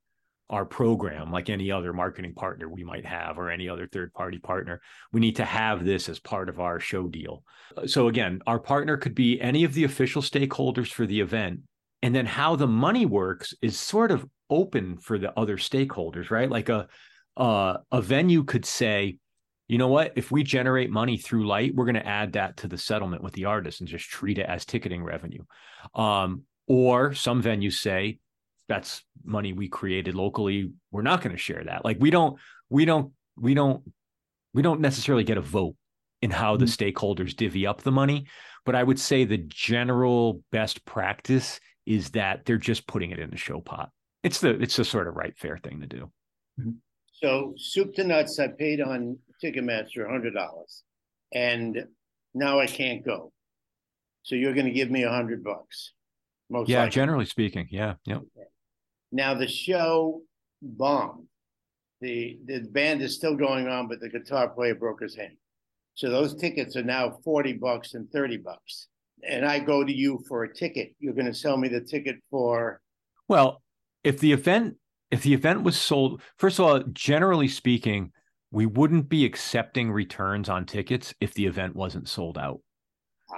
[0.51, 4.37] our program like any other marketing partner we might have or any other third party
[4.37, 4.81] partner
[5.13, 7.43] we need to have this as part of our show deal.
[7.87, 11.61] So again our partner could be any of the official stakeholders for the event
[12.01, 16.49] and then how the money works is sort of open for the other stakeholders right?
[16.49, 16.87] Like a
[17.37, 19.17] uh, a venue could say
[19.69, 20.11] you know what?
[20.17, 23.33] If we generate money through Lyte we're going to add that to the settlement with
[23.33, 25.43] the artist and just treat it as ticketing revenue.
[25.95, 28.19] Um, or some venues say
[28.67, 31.83] that's money we created locally we're not going to share that.
[31.83, 32.37] Like we don't
[32.69, 33.83] we don't we don't
[34.53, 35.75] we don't necessarily get a vote
[36.21, 36.83] in how the mm-hmm.
[36.83, 38.27] stakeholders divvy up the money
[38.63, 43.29] but i would say the general best practice is that they're just putting it in
[43.29, 43.89] the show pot.
[44.23, 46.11] It's the it's the sort of right fair thing to do.
[46.59, 46.71] Mm-hmm.
[47.13, 50.33] so soup to nuts i paid on ticketmaster $100
[51.33, 51.85] and
[52.33, 53.31] now i can't go.
[54.23, 55.93] So you're going to give me a hundred bucks
[56.51, 56.91] most yeah likely.
[56.91, 58.47] generally speaking yeah yeah okay.
[59.11, 60.21] Now the show
[60.61, 61.27] bombed.
[61.99, 65.35] The the band is still going on, but the guitar player broke his hand.
[65.93, 68.87] So those tickets are now 40 bucks and 30 bucks.
[69.27, 70.95] And I go to you for a ticket.
[70.99, 72.81] You're going to sell me the ticket for
[73.27, 73.61] Well,
[74.03, 74.77] if the event
[75.11, 78.13] if the event was sold, first of all, generally speaking,
[78.49, 82.61] we wouldn't be accepting returns on tickets if the event wasn't sold out.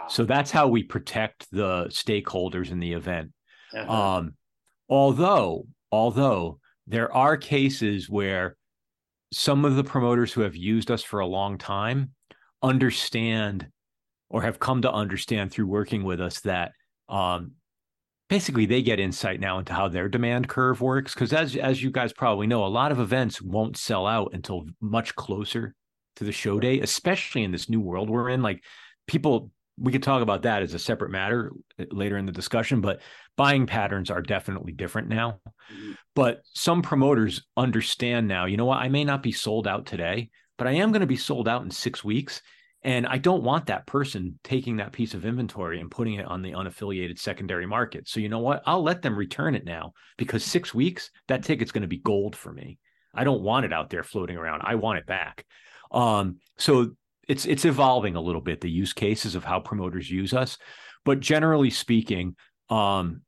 [0.09, 3.31] So that's how we protect the stakeholders in the event.
[3.73, 3.91] Uh-huh.
[3.91, 4.33] Um,
[4.89, 8.57] Although, although there are cases where
[9.31, 12.11] some of the promoters who have used us for a long time
[12.61, 13.67] understand
[14.29, 16.73] or have come to understand through working with us that
[17.09, 17.53] um,
[18.29, 21.89] basically they get insight now into how their demand curve works because as as you
[21.89, 25.73] guys probably know a lot of events won't sell out until much closer
[26.15, 28.63] to the show day especially in this new world we're in like
[29.07, 32.81] people we could talk about that as a separate matter uh, later in the discussion,
[32.81, 33.01] but
[33.35, 35.39] buying patterns are definitely different now.
[35.73, 35.93] Mm-hmm.
[36.15, 40.29] But some promoters understand now, you know what, I may not be sold out today,
[40.57, 42.41] but I am going to be sold out in six weeks.
[42.85, 46.41] And I don't want that person taking that piece of inventory and putting it on
[46.41, 48.09] the unaffiliated secondary market.
[48.09, 48.61] So, you know what?
[48.65, 52.35] I'll let them return it now because six weeks, that ticket's going to be gold
[52.35, 52.77] for me.
[53.15, 54.63] I don't want it out there floating around.
[54.65, 55.45] I want it back.
[55.91, 56.91] Um, so
[57.27, 60.57] it's it's evolving a little bit the use cases of how promoters use us.
[61.05, 62.35] But generally speaking
[62.69, 63.21] um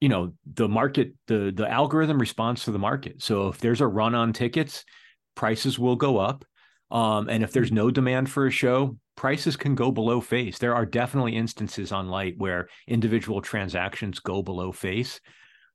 [0.00, 3.22] you know the market the the algorithm responds to the market.
[3.22, 4.84] So if there's a run on tickets
[5.34, 6.44] prices will go up.
[6.90, 10.58] Um and if there's no demand for a show prices can go below face.
[10.58, 15.20] There are definitely instances on Lyte where individual transactions go below face.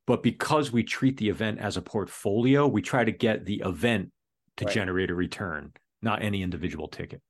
[0.07, 4.11] But because we treat the event as a portfolio we try to get the event
[4.57, 4.73] to right.
[4.73, 5.73] generate a return
[6.07, 7.21] not any individual ticket.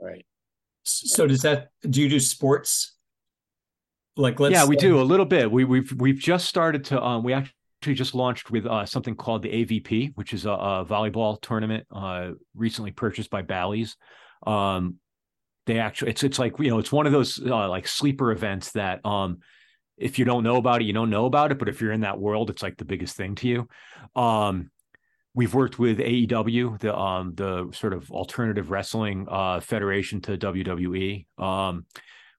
[0.00, 0.26] Right.
[0.82, 2.96] So does that do you do sports?
[4.16, 5.50] Like let's Yeah, we do a little bit.
[5.50, 9.42] We we've we've just started to um we actually just launched with uh, something called
[9.42, 13.96] the AVP, which is a, a volleyball tournament uh, recently purchased by Bally's.
[14.46, 14.96] Um,
[15.66, 18.72] they actually it's it's like you know it's one of those uh, like sleeper events
[18.72, 19.38] that um
[19.98, 22.02] if you don't know about it you don't know about it but if you're in
[22.02, 23.68] that world it's like the biggest thing to you
[24.14, 24.70] um
[25.36, 31.26] we've worked with AEW, the um the sort of alternative wrestling uh, federation to WWE.
[31.38, 31.84] Um,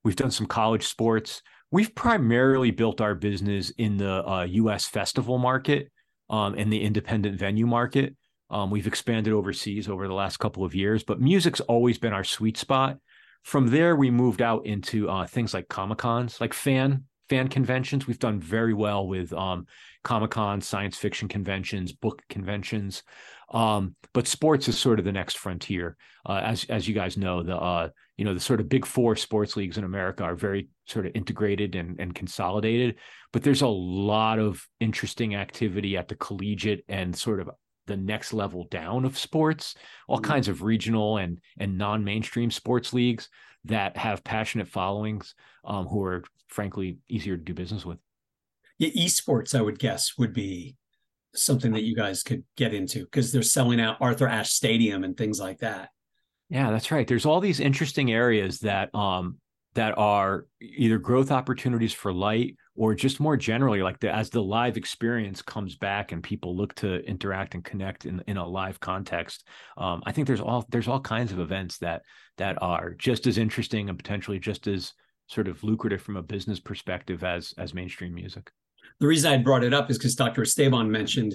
[0.03, 1.41] we've done some college sports.
[1.71, 4.87] We've primarily built our business in the uh, U.S.
[4.87, 5.91] festival market
[6.29, 8.15] um, and the independent venue market.
[8.49, 12.23] Um, we've expanded overseas over the last couple of years, but music's always been our
[12.23, 12.97] sweet spot.
[13.43, 18.07] From there, we moved out into uh, things like comic cons, like fan fan conventions.
[18.07, 19.67] We've done very well with um,
[20.07, 23.03] Comic Con, science fiction conventions, book conventions.
[23.51, 25.97] Um, but sports is sort of the next frontier.
[26.25, 29.17] Uh, as as you guys know, the uh, you know the sort of big four
[29.17, 32.95] sports leagues in America are very sort of integrated and, and consolidated.
[33.33, 37.49] But there's a lot of interesting activity at the collegiate and sort of
[37.85, 39.75] the next level down of sports.
[40.07, 40.31] All mm-hmm.
[40.31, 43.27] kinds of regional and and non mainstream sports leagues
[43.65, 47.97] that have passionate followings um, who are frankly easier to do business with.
[48.77, 50.75] Yeah, esports, I would guess, would be
[51.35, 55.15] something that you guys could get into because they're selling out Arthur Ashe Stadium and
[55.15, 55.89] things like that.
[56.49, 57.07] Yeah, that's right.
[57.07, 59.37] There's all these interesting areas that um
[59.73, 64.41] that are either growth opportunities for Lyte or just more generally like the, as the
[64.41, 68.79] live experience comes back and people look to interact and connect in, in a live
[68.79, 72.01] context um, i think there's all there's all kinds of events that
[72.37, 74.93] that are just as interesting and potentially just as
[75.27, 78.51] sort of lucrative from a business perspective as as mainstream music.
[78.99, 80.43] The reason I brought it up is because Dr.
[80.43, 81.33] Esteban mentioned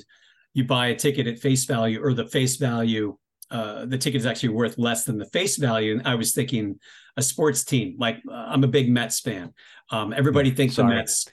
[0.54, 3.16] you buy a ticket at face value, or the face value,
[3.50, 5.92] uh, the ticket is actually worth less than the face value.
[5.92, 6.78] And I was thinking
[7.16, 9.52] a sports team, like uh, I'm a big Mets fan.
[9.90, 10.88] Um, everybody thinks Sorry.
[10.88, 11.26] the Mets.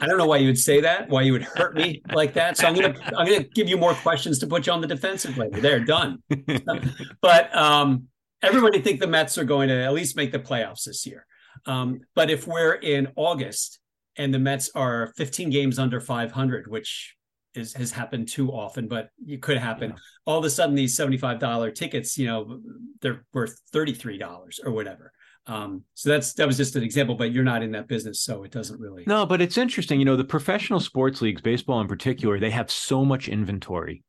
[0.00, 2.58] I don't know why you would say that, why you would hurt me like that.
[2.58, 5.36] So I'm gonna I'm gonna give you more questions to put you on the defensive
[5.38, 5.60] later.
[5.60, 6.22] There, done.
[7.22, 8.04] but um,
[8.42, 11.26] everybody think the Mets are going to at least make the playoffs this year.
[11.66, 13.78] Um, but if we're in August
[14.18, 17.16] and the Mets are 15 games under 500, which
[17.54, 19.90] is has happened too often, but it could happen.
[19.90, 19.96] Yeah.
[20.26, 22.60] All of a sudden, these $75 tickets, you know,
[23.00, 25.12] they're worth $33 or whatever.
[25.46, 28.44] Um, so that's that was just an example, but you're not in that business, so
[28.44, 29.04] it doesn't really.
[29.06, 29.98] No, but it's interesting.
[29.98, 34.04] You know, the professional sports leagues, baseball in particular, they have so much inventory.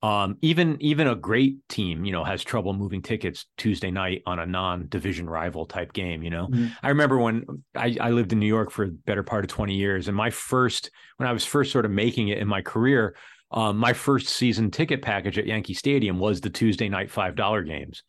[0.00, 4.38] Um, even even a great team, you know, has trouble moving tickets Tuesday night on
[4.38, 6.22] a non-division rival type game.
[6.22, 6.76] You know, Mhm.
[6.82, 9.74] I remember when I, I lived in New York for the better part of 20
[9.74, 13.16] years, and my first when I was first sort of making it in my career,
[13.50, 17.62] um, my first season ticket package at Yankee Stadium was the Tuesday night five dollar
[17.64, 18.04] games,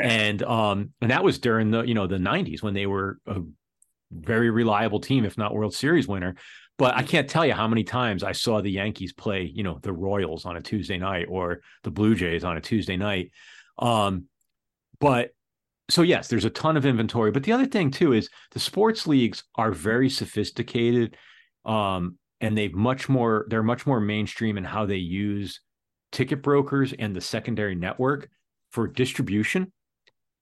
[0.00, 3.40] and um, and that was during the you know the 90s when they were a
[4.10, 6.34] very reliable team, if not World Series winner.
[6.78, 9.78] But I can't tell you how many times I saw the Yankees play, you know,
[9.82, 13.30] the Royals on a Tuesday night or the Blue Jays on a Tuesday night.
[13.78, 14.24] Um,
[14.98, 15.30] but
[15.88, 17.30] so yes, there's a ton of inventory.
[17.30, 21.16] But the other thing too is the sports leagues are very sophisticated,
[21.64, 23.46] um, and they've much more.
[23.48, 25.60] They're much more mainstream in how they use
[26.10, 28.28] ticket brokers and the secondary network
[28.70, 29.72] for distribution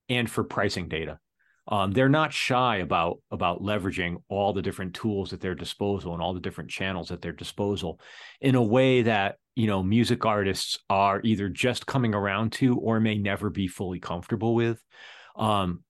[0.08, 1.18] and for pricing data.
[1.68, 6.22] Um, they're not shy about about leveraging all the different tools at their disposal and
[6.22, 8.00] all the different channels at their disposal
[8.40, 12.98] in a way that you know music artists are either just coming around to or
[12.98, 14.82] may never be fully comfortable with.
[15.36, 15.84] Um,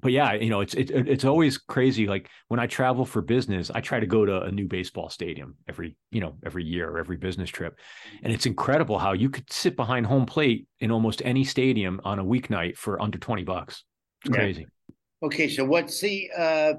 [0.00, 2.06] but yeah, you know, it's it, it's always crazy.
[2.06, 5.56] Like when I travel for business, I try to go to a new baseball stadium
[5.68, 7.78] every you know every year or every business trip,
[8.22, 12.18] and it's incredible how you could sit behind home plate in almost any stadium on
[12.18, 13.84] a weeknight for under twenty bucks.
[14.24, 14.66] It's Yeah.
[15.22, 16.74] Okay, so what's the uh,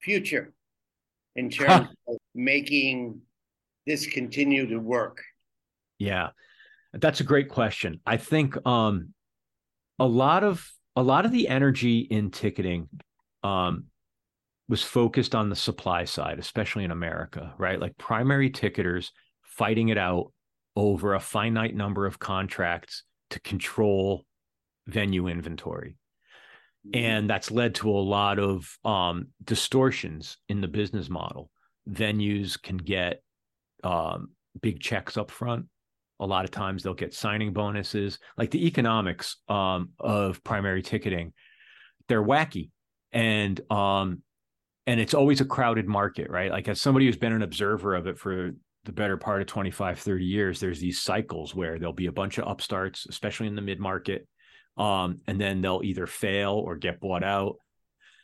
[0.00, 0.52] future
[1.36, 3.20] in terms of making
[3.86, 5.22] this continue to work?
[5.98, 6.30] Yeah.
[6.92, 8.00] That's a great question.
[8.04, 9.14] I think um
[9.98, 12.88] a lot of a lot of the energy in ticketing
[13.42, 13.84] um
[14.68, 17.80] was focused on the supply side, especially in America, right?
[17.80, 19.10] Like primary ticketers
[19.42, 20.32] fighting it out
[20.76, 24.24] over a finite number of contracts to control
[24.86, 25.96] venue inventory.
[26.94, 31.50] And that's led to a lot of um, distortions in the business model.
[31.88, 33.22] Venues can get
[33.84, 35.66] um, big checks up front.
[36.20, 38.18] A lot of times they'll get signing bonuses.
[38.36, 41.32] Like the economics um, of primary ticketing,
[42.08, 42.70] they're wacky.
[43.12, 44.22] And um,
[44.86, 46.50] and it's always a crowded market, right?
[46.50, 48.50] Like as somebody who's been an observer of it for
[48.84, 52.38] the better part of 25, 30 years, there's these cycles where there'll be a bunch
[52.38, 54.26] of upstarts, especially in the mid market.
[54.80, 57.56] Um, and then they'll either fail or get bought out.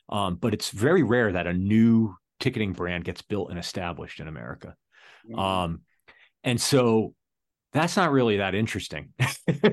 [0.08, 4.28] Um, but it's very rare that a new ticketing brand gets built and established in
[4.28, 4.74] America.
[5.36, 5.80] Um,
[6.44, 7.14] and so
[7.72, 9.12] that's not really that interesting.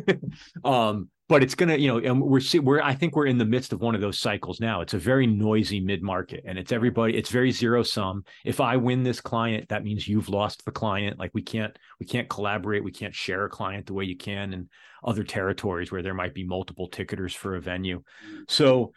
[0.66, 3.46] um, but it's gonna, you know, and we're see, we're I think we're in the
[3.46, 4.82] midst of one of those cycles now.
[4.82, 7.16] It's a very noisy mid market, and it's everybody.
[7.16, 8.26] It's very zero sum.
[8.44, 11.18] If I win this client, that means you've lost the client.
[11.18, 12.84] Like we can't we can't collaborate.
[12.84, 14.70] We can't share a client the way you can in
[15.04, 18.04] other territories where there might be multiple ticketers for a venue.
[18.48, 18.94] So,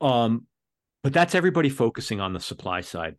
[0.00, 0.46] um,
[1.02, 3.16] but that's everybody focusing on the supply side.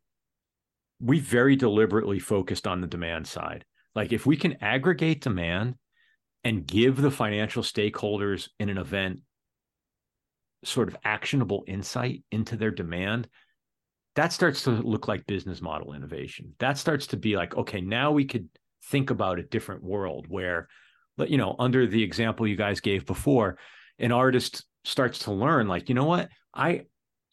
[0.99, 3.65] We very deliberately focused on the demand side.
[3.93, 5.75] Like if we can aggregate demand
[6.43, 9.21] and give the financial stakeholders in an event
[10.63, 13.27] sort of actionable insight into their demand,
[14.15, 16.53] that starts to look like business model innovation.
[16.59, 18.49] That starts to be like, okay, now we could
[18.85, 20.67] think about a different world where,
[21.29, 23.57] you know, under the example you guys gave before,
[23.99, 26.83] an artist starts to learn, like, you know what, I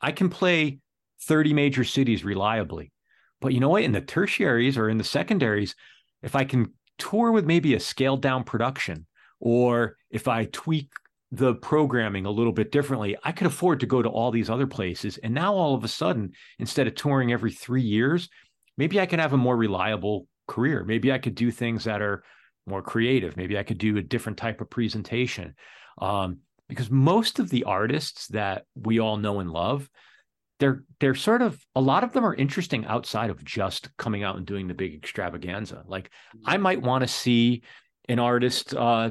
[0.00, 0.78] I can play
[1.22, 2.92] 30 major cities reliably.
[3.40, 3.82] But you know what?
[3.82, 5.74] In the tertiaries or in the secondaries,
[6.22, 9.06] if I can tour with maybe a scaled down production,
[9.40, 10.92] or if I tweak
[11.32, 14.66] the programming a little bit differently, I could afford to go to all these other
[14.66, 15.18] places.
[15.18, 18.28] And now all of a sudden, instead of touring every three years,
[18.76, 20.84] maybe I can have a more reliable career.
[20.84, 22.22] Maybe I could do things that are
[22.66, 23.36] more creative.
[23.36, 25.54] Maybe I could do a different type of presentation.
[26.00, 26.38] Um,
[26.68, 29.90] because most of the artists that we all know and love,
[30.58, 34.36] they're they're sort of a lot of them are interesting outside of just coming out
[34.36, 35.82] and doing the big extravaganza.
[35.86, 36.10] Like
[36.46, 37.62] I might want to see
[38.08, 39.10] an artist uh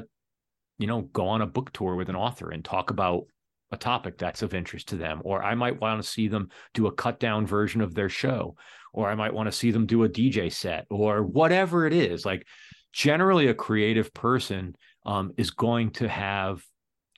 [0.78, 3.24] you know go on a book tour with an author and talk about
[3.70, 6.86] a topic that's of interest to them, or I might want to see them do
[6.86, 8.56] a cut down version of their show,
[8.92, 12.26] or I might want to see them do a DJ set, or whatever it is.
[12.26, 12.46] Like
[12.92, 16.62] generally, a creative person um, is going to have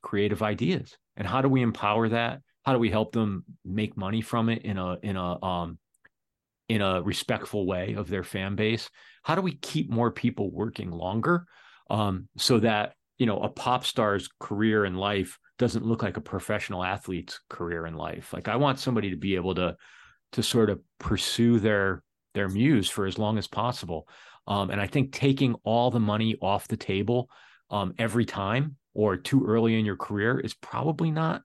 [0.02, 2.40] creative ideas, and how do we empower that?
[2.64, 5.78] How do we help them make money from it in a in a um,
[6.68, 8.88] in a respectful way of their fan base?
[9.22, 11.46] How do we keep more people working longer
[11.90, 16.22] um, so that you know a pop star's career in life doesn't look like a
[16.22, 18.32] professional athlete's career in life?
[18.32, 19.76] Like I want somebody to be able to
[20.32, 22.02] to sort of pursue their
[22.34, 24.08] their muse for as long as possible.
[24.46, 27.30] Um, and I think taking all the money off the table
[27.70, 31.42] um, every time or too early in your career is probably not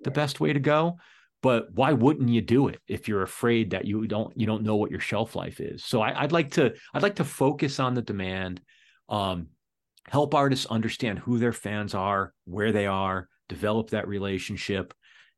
[0.00, 0.98] the best way to go.
[1.42, 4.76] But why wouldn't you do it if you're afraid that you don't you don't know
[4.76, 5.82] what your shelf life is?
[5.84, 8.60] So I, would like to i'd like to focus on the demand
[9.08, 9.48] um,
[10.06, 14.92] help artists understand who their fans are where they are develop that relationship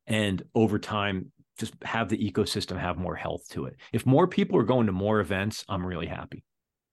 [0.05, 3.77] and over time just have the ecosystem have more health to it.
[3.93, 6.43] If more people are going to more events i'm really happy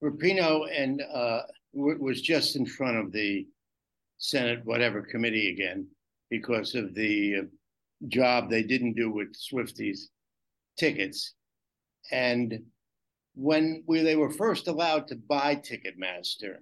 [0.03, 1.43] Rapinoe and uh,
[1.73, 3.47] was just in front of the
[4.19, 5.87] senate whatever committee again
[6.31, 7.43] because of the uh,
[8.09, 10.09] job they didn't do with Swifties
[10.79, 11.35] tickets.
[12.11, 12.61] And
[13.35, 16.57] when we, they were first allowed to buy Ticketmaster,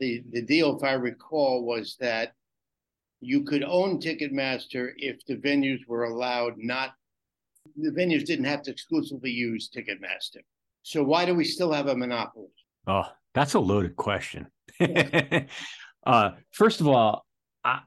[0.00, 2.32] the, the deal, if I recall, was that
[3.20, 6.92] you could own Ticketmaster if the venues were allowed not,
[7.76, 10.42] the venues didn't have to exclusively use Ticketmaster.
[10.84, 12.48] So why do we still have a monopoly?
[12.86, 14.48] Oh, that's a loaded question.
[16.06, 17.24] uh, first of all,
[17.64, 17.80] I,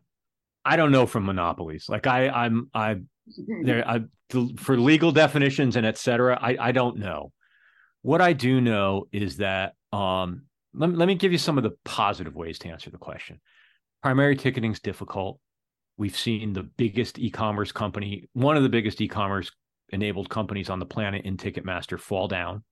[0.66, 1.86] I don't know from monopolies.
[1.88, 2.98] Like I, I'm, I,
[3.64, 4.02] there, I,
[4.58, 6.40] for legal definitions and etc.
[6.42, 7.32] I, I don't know.
[8.02, 10.44] What I do know is that, um,
[10.74, 13.40] let, let me give you some of the positive ways to answer the question.
[14.02, 15.40] Primary ticketing is difficult.
[15.98, 19.52] We've seen the biggest e-commerce company, one of the biggest e-commerce
[19.90, 22.64] enabled companies on the planet in Ticketmaster fall down,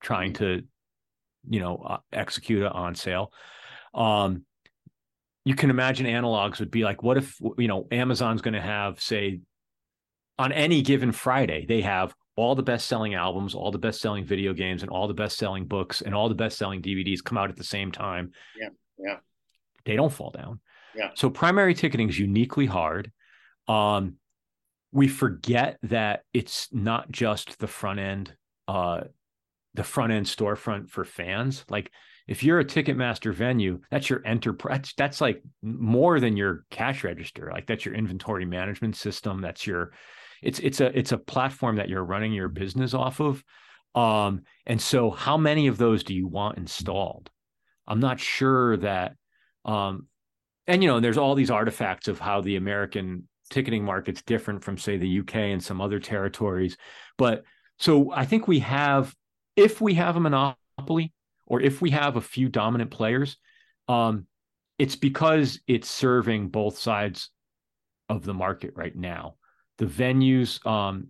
[0.00, 0.62] trying to,
[1.48, 3.32] you know, uh, execute it on sale.
[3.94, 4.44] Um,
[5.44, 9.00] you can imagine analogs would be like what if you know amazon's going to have
[9.00, 9.40] say
[10.38, 14.22] on any given friday they have all the best selling albums all the best selling
[14.22, 17.38] video games and all the best selling books and all the best selling dvds come
[17.38, 18.32] out at the same time.
[18.60, 18.68] Yeah
[19.02, 19.16] yeah.
[19.84, 20.60] They don't fall down.
[20.94, 21.10] Yeah.
[21.14, 23.10] So primary ticketing is uniquely hard.
[23.68, 24.16] Um
[24.92, 28.34] we forget that it's not just the front end
[28.68, 29.02] uh
[29.74, 31.90] the front end storefront for fans like
[32.30, 34.94] if you're a Ticketmaster venue, that's your enterprise.
[34.96, 37.50] That's like more than your cash register.
[37.52, 39.40] Like that's your inventory management system.
[39.40, 39.90] That's your,
[40.40, 43.42] it's it's a it's a platform that you're running your business off of.
[43.96, 47.30] Um, and so, how many of those do you want installed?
[47.88, 49.16] I'm not sure that.
[49.64, 50.06] Um,
[50.68, 54.78] and you know, there's all these artifacts of how the American ticketing market's different from,
[54.78, 56.76] say, the UK and some other territories.
[57.18, 57.42] But
[57.80, 59.12] so I think we have,
[59.60, 61.12] if we have a monopoly,
[61.46, 63.36] or if we have a few dominant players,
[63.88, 64.26] um,
[64.78, 67.28] it's because it's serving both sides
[68.08, 69.34] of the market right now.
[69.76, 71.08] The venues, um,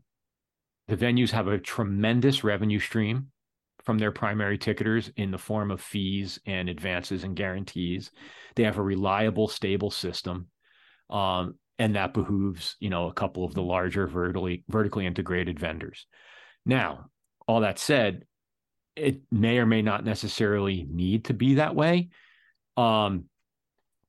[0.88, 3.28] the venues have a tremendous revenue stream
[3.84, 8.10] from their primary ticketers in the form of fees and advances and guarantees.
[8.56, 10.48] They have a reliable, stable system,
[11.08, 16.06] um, and that behooves you know a couple of the larger vertically vertically integrated vendors.
[16.66, 17.06] Now,
[17.46, 18.24] all that said,
[19.00, 22.10] it may or may not necessarily need to be that way.
[22.76, 23.24] Um,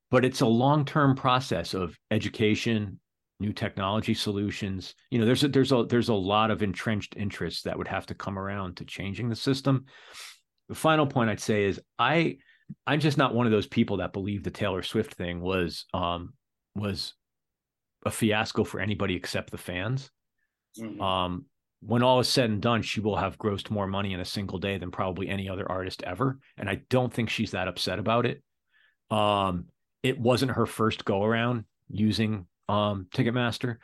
[0.09, 2.99] but it's a long-term process of education,
[3.39, 4.93] new technology solutions.
[5.09, 8.05] You know, there's a, there's a there's a lot of entrenched interests that would have
[8.07, 9.85] to come around to changing the system.
[10.69, 12.37] The final point I'd say is I
[12.85, 16.33] I'm just not one of those people that believe the Taylor Swift thing was um
[16.75, 17.13] was
[18.05, 20.11] a fiasco for anybody except the fans.
[20.79, 21.01] Mm-hmm.
[21.01, 21.45] Um,
[21.81, 24.59] when all is said and done, she will have grossed more money in a single
[24.59, 26.39] day than probably any other artist ever.
[26.57, 28.43] And I don't think she's that upset about it.
[29.09, 29.65] Um,
[30.03, 33.77] it wasn't her first go around using um, Ticketmaster.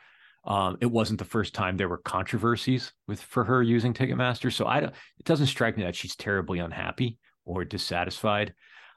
[0.44, 4.52] Um, it wasn't the first time there were controversies with for her using Ticketmaster.
[4.52, 4.94] So I don't.
[5.18, 8.54] It doesn't strike me that she's terribly unhappy or dissatisfied,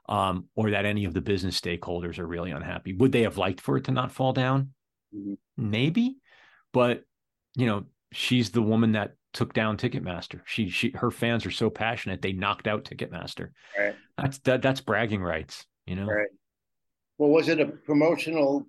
[0.08, 2.94] um, or that any of the business stakeholders are really unhappy.
[2.94, 4.74] Would they have liked for it to not fall down?
[5.14, 5.34] Mm-hmm.
[5.58, 6.18] Maybe,
[6.72, 7.04] but
[7.56, 10.42] you know, she's the woman that took down Ticketmaster.
[10.46, 13.50] She she her fans are so passionate they knocked out Ticketmaster.
[13.78, 13.96] Right.
[14.18, 16.06] That's that, that's bragging rights, you know.
[16.06, 16.28] Right.
[17.18, 18.68] Well, was it a promotional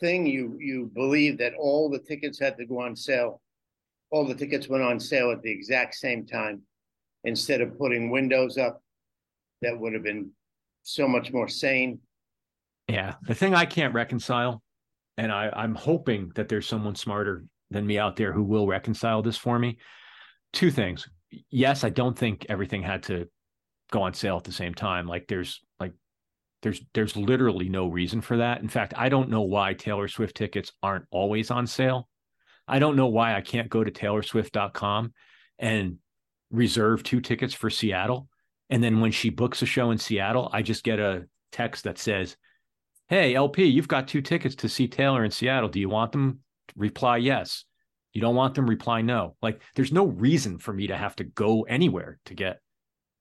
[0.00, 0.26] thing?
[0.26, 3.40] You you believe that all the tickets had to go on sale?
[4.10, 6.62] All the tickets went on sale at the exact same time
[7.24, 8.82] instead of putting windows up
[9.60, 10.30] that would have been
[10.82, 11.98] so much more sane.
[12.88, 13.16] Yeah.
[13.26, 14.62] The thing I can't reconcile
[15.18, 19.22] and I, I'm hoping that there's someone smarter than me out there who will reconcile
[19.22, 19.78] this for me.
[20.52, 21.08] Two things.
[21.50, 23.28] Yes, I don't think everything had to
[23.90, 25.06] go on sale at the same time.
[25.06, 25.92] Like there's like
[26.62, 28.60] there's there's literally no reason for that.
[28.60, 32.08] In fact, I don't know why Taylor Swift tickets aren't always on sale.
[32.66, 35.12] I don't know why I can't go to taylorswift.com
[35.58, 35.96] and
[36.50, 38.28] reserve two tickets for Seattle.
[38.70, 41.98] And then when she books a show in Seattle, I just get a text that
[41.98, 42.36] says,
[43.08, 45.70] Hey, LP, you've got two tickets to see Taylor in Seattle.
[45.70, 46.40] Do you want them?
[46.76, 47.64] Reply yes.
[48.12, 48.68] You don't want them?
[48.68, 49.36] Reply no.
[49.42, 52.60] Like there's no reason for me to have to go anywhere to get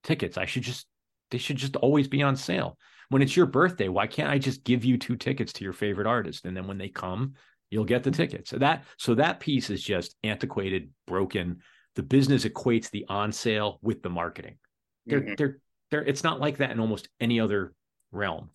[0.03, 0.37] tickets.
[0.37, 0.87] I should just,
[1.31, 2.77] they should just always be on sale.
[3.09, 6.07] When it's your birthday, why can't I just give you two tickets to your favorite
[6.07, 6.45] artist?
[6.45, 7.33] And then when they come,
[7.69, 8.49] you'll get the tickets.
[8.49, 11.59] So that, so that piece is just antiquated, broken.
[11.95, 14.57] The business equates the on sale with the marketing.
[15.05, 15.37] They're, Mhm.
[15.37, 15.57] they're,
[15.91, 17.73] they're, it's not like that in almost any other
[18.11, 18.49] realm.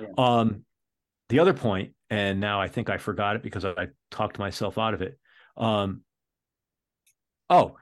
[0.00, 0.06] Yeah.
[0.18, 0.64] Um,
[1.28, 4.94] the other point, and now I think I forgot it because I talked myself out
[4.94, 5.18] of it.
[5.56, 6.02] Um,
[7.50, 7.74] oh,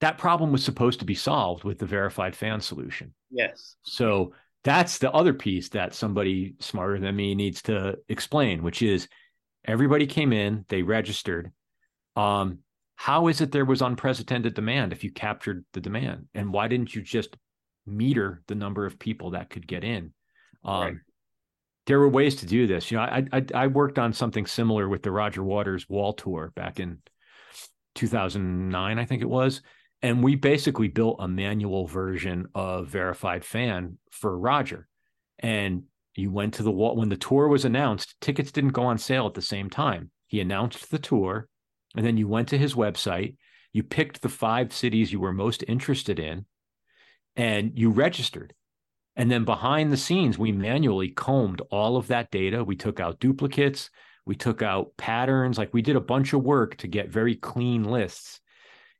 [0.00, 3.12] that problem was supposed to be solved with the verified fan solution.
[3.30, 3.76] Yes.
[3.82, 4.32] So
[4.62, 9.08] that's the other piece that somebody smarter than me needs to explain, which is
[9.66, 11.52] everybody came in, they registered.
[12.16, 12.60] Um,
[12.96, 16.28] how is it there was unprecedented demand if you captured the demand?
[16.32, 17.36] And why didn't you just
[17.84, 20.14] meter the number of people that could get in?
[20.64, 20.96] Um, Right.
[21.86, 22.90] There were ways to do this.
[22.90, 26.52] You know, I, I I worked on something similar with the Roger Waters Wall Tour
[26.54, 26.98] back in
[27.94, 29.62] 2009, I think it was,
[30.02, 34.88] and we basically built a manual version of verified fan for Roger.
[35.38, 38.98] And you went to the wall when the tour was announced, tickets didn't go on
[38.98, 40.10] sale at the same time.
[40.26, 41.48] He announced the tour,
[41.96, 43.36] and then you went to his website,
[43.72, 46.46] you picked the five cities you were most interested in,
[47.36, 48.54] and you registered.
[49.16, 52.64] And then behind the scenes, we manually combed all of that data.
[52.64, 53.90] We took out duplicates,
[54.26, 57.84] we took out patterns, like we did a bunch of work to get very clean
[57.84, 58.40] lists.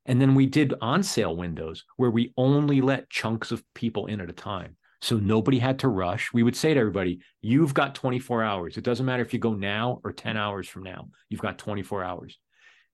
[0.07, 4.21] And then we did on sale windows where we only let chunks of people in
[4.21, 4.77] at a time.
[5.01, 6.33] So nobody had to rush.
[6.33, 8.77] We would say to everybody, you've got 24 hours.
[8.77, 12.05] It doesn't matter if you go now or 10 hours from now, you've got 24
[12.05, 12.39] hours.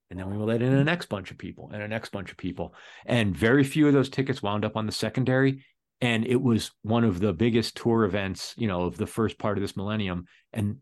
[0.09, 2.31] And then we will let in a next bunch of people and a next bunch
[2.31, 2.75] of people.
[3.05, 5.63] And very few of those tickets wound up on the secondary.
[6.01, 9.57] And it was one of the biggest tour events, you know, of the first part
[9.57, 10.77] of this millennium and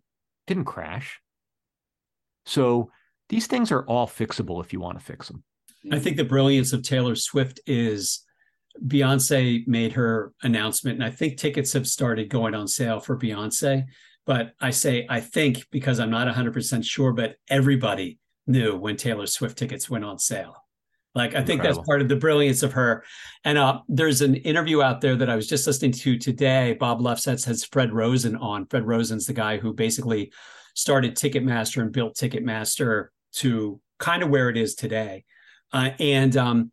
[0.47, 1.20] didn't crash.
[2.45, 2.91] So
[3.28, 5.43] these things are all fixable if you want to fix them.
[5.91, 8.26] I think the brilliance of Taylor Swift is
[8.86, 13.86] Beyonce made her announcement, and I think tickets have started going on sale for Beyonce.
[14.26, 19.26] But I say I think because I'm not 100% sure, but everybody knew when Taylor
[19.26, 20.55] Swift tickets went on sale.
[21.16, 23.03] Like I think that's part of the brilliance of her.
[23.43, 26.78] And uh, there's an interview out there that I was just listening to today.
[26.80, 28.68] Bob Lefsetz has Fred Rosen on.
[28.68, 30.32] Fred Rosen's the guy who basically
[30.76, 35.26] started Ticketmaster and built Ticketmaster to kind of where it is today.
[35.74, 36.72] Uh, and um,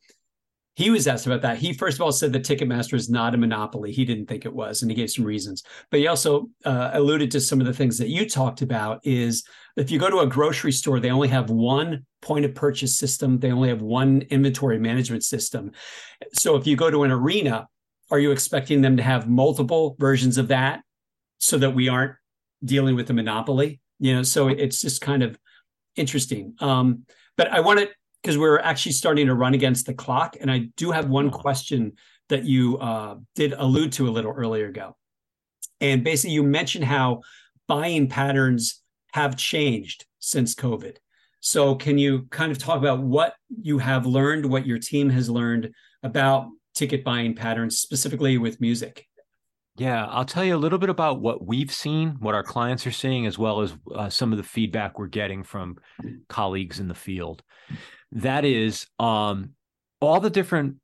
[0.76, 1.56] he was asked about that.
[1.56, 3.92] He first of all said that Ticketmaster is not a monopoly.
[3.92, 5.62] He didn't think it was, and he gave some reasons.
[5.90, 9.00] But he also uh, alluded to some of the things that you talked about.
[9.02, 9.42] Is
[9.76, 13.38] if you go to a grocery store, they only have one point of purchase system.
[13.38, 15.72] They only have one inventory management system.
[16.34, 17.68] So if you go to an arena,
[18.10, 20.82] are you expecting them to have multiple versions of that
[21.38, 22.16] so that we aren't
[22.62, 23.80] dealing with a monopoly?
[23.98, 25.38] You know, so it's just kind of
[25.96, 26.54] interesting.
[26.60, 27.06] Um,
[27.38, 27.88] but I want to
[28.26, 31.92] because we're actually starting to run against the clock, and I do have one question
[32.28, 34.96] that you uh, did allude to a little earlier ago,
[35.80, 37.20] and basically you mentioned how
[37.68, 40.96] buying patterns have changed since COVID.
[41.38, 45.30] So can you kind of talk about what you have learned, what your team has
[45.30, 45.70] learned
[46.02, 49.06] about ticket buying patterns, specifically with music?
[49.76, 52.92] Yeah, I'll tell you a little bit about what we've seen, what our clients are
[52.92, 55.76] seeing, as well as uh, some of the feedback we're getting from
[56.28, 57.42] colleagues in the field.
[58.16, 59.50] That is, um,
[60.00, 60.76] all the different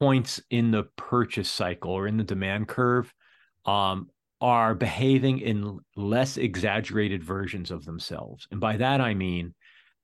[0.00, 3.12] points in the purchase cycle or in the demand curve
[3.64, 4.08] um,
[4.40, 8.46] are behaving in less exaggerated versions of themselves.
[8.50, 9.54] And by that, I mean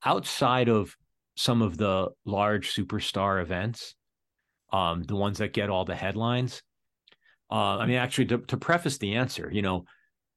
[0.04, 0.96] outside of
[1.36, 3.94] some of the large superstar events,
[4.72, 6.62] um, the ones that get all the headlines.
[7.50, 9.84] Uh, I mean, actually, to, to preface the answer, you know,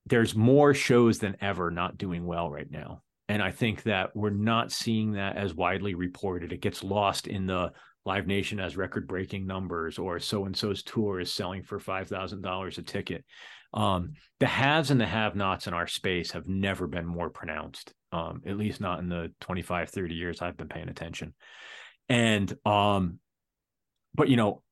[0.06, 3.02] there's more shows than ever not doing well right now.
[3.30, 6.54] And I think that we're not seeing that as widely reported.
[6.54, 7.72] It gets lost in the
[8.06, 12.78] Live Nation has record breaking numbers, or so and so's tour is selling for $5,000
[12.78, 13.26] a ticket.
[13.74, 17.94] Um, the haves and the have nots in our space have never been more pronounced,
[18.14, 21.34] um, at least not in the 25, 30 years I've been paying attention.
[22.08, 23.20] And, um,
[24.16, 24.64] but you know,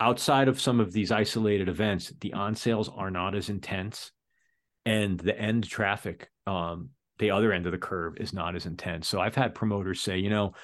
[0.00, 4.10] outside of some of these isolated events, the on sales are not as intense
[4.86, 9.08] and the end traffic um, the other end of the curve is not as intense.
[9.08, 10.54] So I've had promoters say, you know,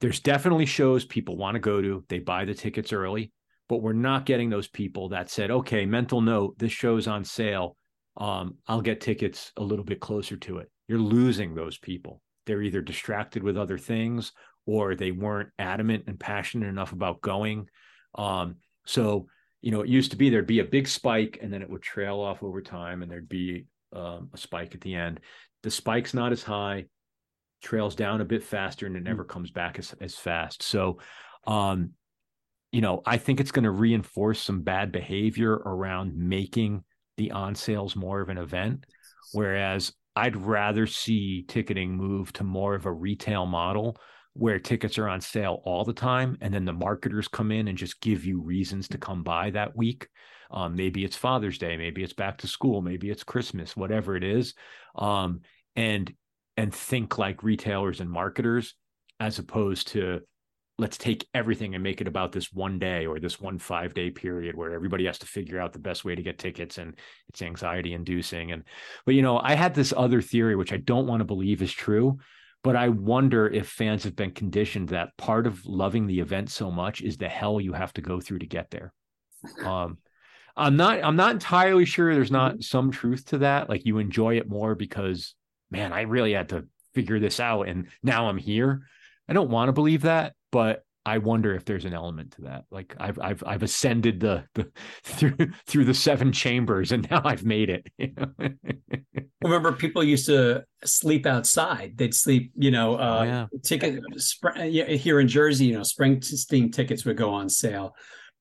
[0.00, 2.04] there's definitely shows people want to go to.
[2.08, 3.32] They buy the tickets early,
[3.68, 7.76] but we're not getting those people that said, okay, mental note, this show's on sale.
[8.16, 10.70] Um, I'll get tickets a little bit closer to it.
[10.86, 12.20] You're losing those people.
[12.46, 14.32] They're either distracted with other things
[14.66, 17.68] or they weren't adamant and passionate enough about going.
[18.14, 19.26] Um, so,
[19.60, 21.82] you know, it used to be there'd be a big spike and then it would
[21.82, 25.20] trail off over time and there'd be um, a spike at the end.
[25.62, 26.86] The spike's not as high,
[27.62, 29.28] trails down a bit faster, and it never mm.
[29.28, 30.62] comes back as, as fast.
[30.62, 30.98] So,
[31.46, 31.92] um,
[32.72, 36.84] you know, I think it's going to reinforce some bad behavior around making
[37.16, 38.86] the on sales more of an event.
[39.32, 43.96] Whereas I'd rather see ticketing move to more of a retail model
[44.34, 47.76] where tickets are on sale all the time and then the marketers come in and
[47.76, 50.08] just give you reasons to come by that week
[50.50, 54.24] um, maybe it's father's day maybe it's back to school maybe it's christmas whatever it
[54.24, 54.54] is
[54.96, 55.40] um,
[55.76, 56.12] and
[56.56, 58.74] and think like retailers and marketers
[59.20, 60.20] as opposed to
[60.80, 64.10] let's take everything and make it about this one day or this one five day
[64.10, 66.96] period where everybody has to figure out the best way to get tickets and
[67.28, 68.62] it's anxiety inducing and
[69.04, 71.72] but you know i had this other theory which i don't want to believe is
[71.72, 72.18] true
[72.64, 76.70] but I wonder if fans have been conditioned that part of loving the event so
[76.70, 78.92] much is the hell you have to go through to get there.
[79.64, 79.98] Um,
[80.58, 82.60] I'm not I'm not entirely sure there's not mm-hmm.
[82.62, 83.68] some truth to that.
[83.68, 85.34] Like you enjoy it more because
[85.70, 88.82] man, I really had to figure this out and now I'm here.
[89.28, 92.64] I don't want to believe that, but I wonder if there's an element to that.
[92.70, 94.70] Like I've I've I've ascended the, the
[95.04, 95.36] through
[95.66, 97.86] through the seven chambers and now I've made it.
[97.96, 98.48] You know?
[99.42, 101.96] Remember, people used to sleep outside.
[101.96, 103.46] They'd sleep, you know, uh, oh, yeah.
[103.64, 104.02] ticket
[105.00, 105.66] here in Jersey.
[105.66, 107.94] You know, Springsteen tickets would go on sale,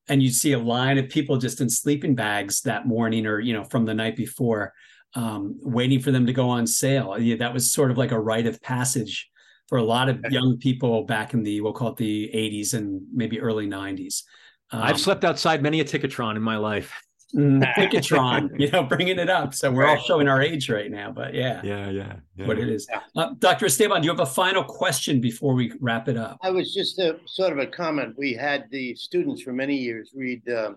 [0.10, 3.54] and you'd see a line of people just in sleeping bags that morning, or you
[3.54, 4.74] know, from the night before,
[5.16, 7.18] um, waiting for them to go on sale.
[7.20, 9.30] Yeah, that was sort of like a rite of passage
[9.68, 13.02] for a lot of young people back in the we'll call it the 80s and
[13.14, 14.24] maybe early 90s.
[14.72, 16.94] Um, I've slept outside many a Ticketron in my life.
[17.36, 19.54] Mm, Ticketron, you know, bringing it up.
[19.54, 22.48] So we're all showing our age right now, but yeah, yeah, yeah, yeah.
[22.48, 22.88] what it is.
[23.16, 23.66] Uh, Dr.
[23.66, 26.38] Esteban, do you have a final question before we wrap it up?
[26.42, 28.16] I was just a sort of a comment.
[28.18, 30.76] We had the students for many years read a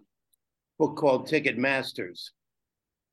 [0.79, 2.33] book called Ticket Masters,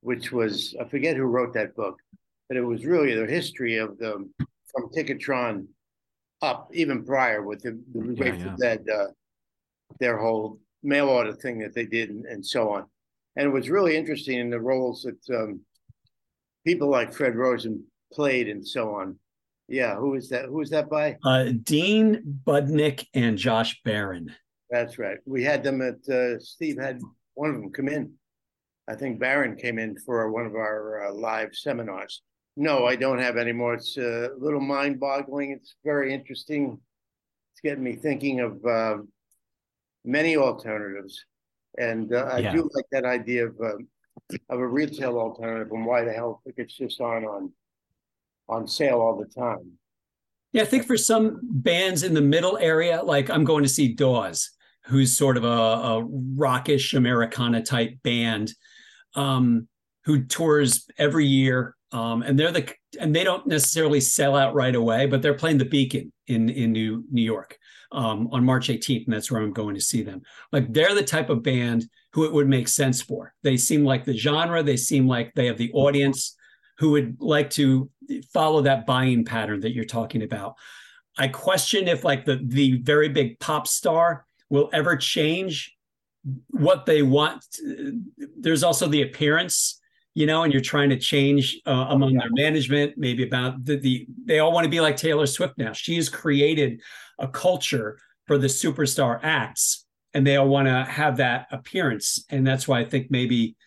[0.01, 1.99] which was I forget who wrote that book,
[2.47, 4.27] but it was really the history of the
[4.71, 5.67] from Ticketron
[6.41, 9.07] up, even prior with the, the Grateful yeah, Dead, uh,
[9.99, 12.85] their whole mail order thing that they did, and, and, so on.
[13.37, 15.61] And it was really interesting in the roles that um,
[16.65, 19.19] people like Fred Rosen played, and so on.
[19.67, 20.45] Yeah, who is that?
[20.45, 21.17] Who is that by?
[21.23, 24.33] Uh, Dean Budnick and Josh Baron.
[24.71, 25.19] That's right.
[25.25, 26.09] We had them at.
[26.09, 26.99] Uh, Steve had
[27.35, 28.13] one of them come in.
[28.89, 32.23] I think Baron came in for one of our uh, live seminars.
[32.55, 33.75] No, I don't have any more.
[33.75, 35.51] It's a little mind boggling.
[35.51, 36.79] It's very interesting.
[37.53, 38.97] It's getting me thinking of uh,
[40.03, 41.23] many alternatives.
[41.77, 42.53] And uh, I yeah.
[42.53, 43.77] do like that idea of uh,
[44.49, 47.51] of a retail alternative and why the hell tickets just aren't on
[48.49, 49.73] on sale all the time.
[50.53, 53.93] Yeah, I think for some bands in the middle area, like I'm going to see
[53.93, 54.51] Dawes,
[54.85, 58.53] who's sort of a, a rockish Americana type band,
[59.15, 59.67] um,
[60.05, 64.75] who tours every year um, and they're the and they don't necessarily sell out right
[64.75, 67.57] away, but they're playing the Beacon in in New New York
[67.91, 70.21] um, on March 18th, and that's where I'm going to see them.
[70.51, 73.33] Like they're the type of band who it would make sense for.
[73.43, 74.63] They seem like the genre.
[74.63, 76.35] They seem like they have the audience
[76.79, 77.89] who would like to
[78.33, 80.55] follow that buying pattern that you're talking about.
[81.17, 85.75] I question if like the the very big pop star will ever change
[86.49, 87.43] what they want.
[88.37, 89.79] There's also the appearance
[90.17, 94.07] you know, and you're trying to change uh, among their management, maybe about the, the,
[94.25, 95.73] they all want to be like Taylor Swift now.
[95.73, 96.81] She has created
[97.19, 102.25] a culture for the superstar acts, and they all want to have that appearance.
[102.31, 103.57] And that's why I think maybe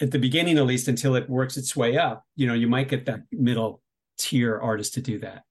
[0.00, 2.88] at the beginning, at least until it works its way up, you know, you might
[2.88, 3.82] get that middle
[4.16, 5.42] tier artist to do that.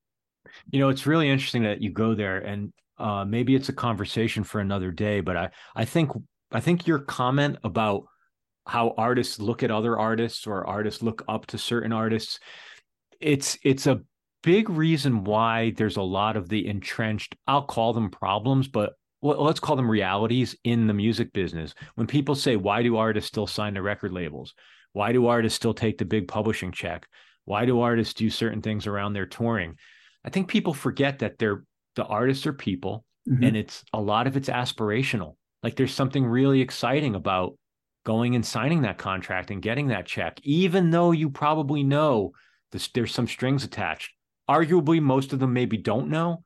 [0.71, 4.43] You know, it's really interesting that you go there, and uh, maybe it's a conversation
[4.43, 5.21] for another day.
[5.21, 6.09] But I, I think,
[6.51, 8.07] I think your comment about
[8.67, 12.39] how artists look at other artists or artists look up to certain artists.
[13.19, 14.01] It's it's a
[14.43, 19.59] big reason why there's a lot of the entrenched i'll call them problems but let's
[19.59, 21.75] call them realities in the music business.
[21.95, 24.55] When people say why do artists still sign to record labels?
[24.93, 27.07] Why do artists still take the big publishing check?
[27.45, 29.75] Why do artists do certain things around their touring?
[30.25, 31.63] I think people forget that they're
[31.95, 33.43] the artists are people mm-hmm.
[33.43, 35.35] and it's a lot of it's aspirational.
[35.61, 37.53] Like there's something really exciting about
[38.03, 42.31] going and signing that contract and getting that check, even though you probably know
[42.71, 44.11] There's, there's some strings attached.
[44.49, 46.43] Arguably, most of them maybe don't know,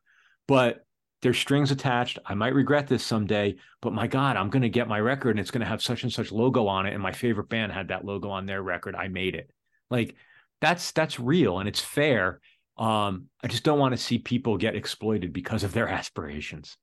[0.48, 0.86] but
[1.22, 2.20] there's strings attached.
[2.26, 5.40] I might regret this someday, but my God, I'm going to get my record and
[5.40, 6.94] it's going to have such and such logo on it.
[6.94, 8.96] And my favorite band had that logo on their record.
[8.96, 9.50] I made it.
[9.90, 10.16] Like
[10.62, 12.42] that's that's real and it's fair.
[12.78, 16.78] Um, I just don't want to see people get exploited because of their aspirations.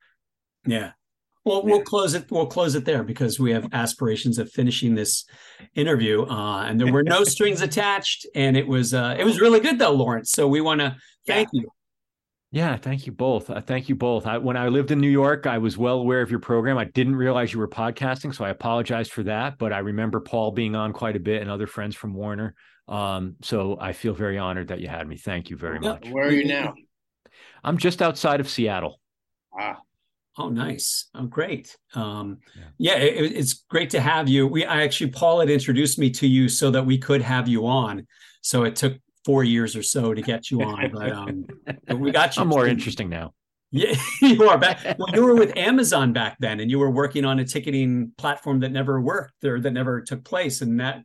[0.67, 0.93] Yeah.
[1.45, 2.31] Well, we'll close it.
[2.31, 5.25] We'll close it there because we have aspirations of finishing this
[5.75, 9.59] interview, uh, and there were no strings attached, and it was uh, it was really
[9.59, 10.31] good though, Lawrence.
[10.31, 11.63] So we want to thank yeah.
[11.63, 11.69] you.
[12.53, 13.49] Yeah, thank you both.
[13.49, 14.27] Uh, thank you both.
[14.27, 16.77] I, when I lived in New York, I was well aware of your program.
[16.77, 19.57] I didn't realize you were podcasting, so I apologize for that.
[19.59, 22.55] But I remember Paul being on quite a bit and other friends from Warner.
[22.89, 25.17] Um, so I feel very honored that you had me.
[25.17, 26.09] Thank you very much.
[26.11, 26.75] Where are you now?
[27.65, 29.01] I'm just outside of Seattle.
[29.59, 29.79] Ah,
[30.39, 31.09] Oh, nice.
[31.15, 31.77] Oh, great.
[31.95, 32.39] Um,
[32.79, 34.47] yeah, yeah it, it's great to have you.
[34.47, 37.67] We I actually Paul had introduced me to you so that we could have you
[37.67, 38.07] on.
[38.41, 41.47] So it took four years or so to get you on, but, um,
[41.87, 42.43] but we got you.
[42.43, 43.35] I'm more interesting now.
[43.71, 44.99] Yeah, you are back.
[44.99, 48.61] Well, you were with Amazon back then, and you were working on a ticketing platform
[48.61, 51.05] that never worked or that never took place, and that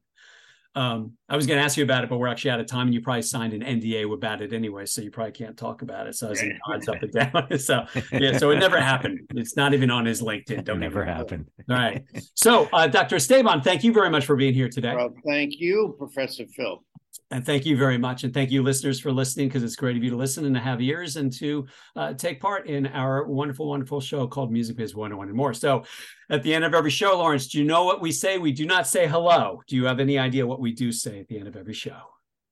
[0.78, 2.86] um, I was going to ask you about it, but we're actually out of time,
[2.86, 6.06] and you probably signed an NDA about it anyway, so you probably can't talk about
[6.06, 6.14] it.
[6.16, 7.60] So I was in odds up and down.
[7.60, 9.22] so yeah, so it never happened.
[9.34, 10.66] It's not even on his LinkedIn.
[10.66, 11.48] Don't never happen.
[11.68, 12.04] All right.
[12.36, 13.16] So, uh, Dr.
[13.16, 14.94] Esteban, thank you very much for being here today.
[14.96, 16.84] Well, thank you, Professor Philp.
[17.30, 18.24] And thank you very much.
[18.24, 20.61] And thank you, listeners, for listening because it's great of you to listen and to
[20.61, 24.95] have ears and to uh, take part in our wonderful, wonderful show called Music Biz
[24.95, 25.53] 101 and more.
[25.53, 25.84] So,
[26.30, 28.38] at the end of every show, Lawrence, do you know what we say?
[28.38, 29.61] We do not say hello.
[29.68, 31.99] Do you have any idea what we do say at the end of every show?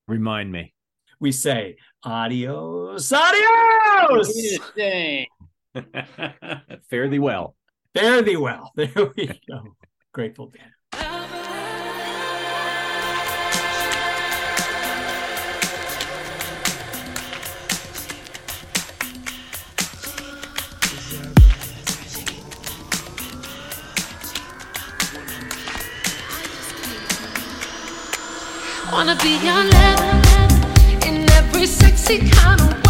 [0.08, 0.74] Remind me.
[1.20, 4.34] We say adios, adios.
[6.90, 7.56] Fare thee well.
[7.94, 8.72] Fare thee well.
[8.76, 9.76] There we go.
[10.14, 10.75] Grateful Dan.
[28.96, 32.85] Wanna be your lover in every sexy kind of way.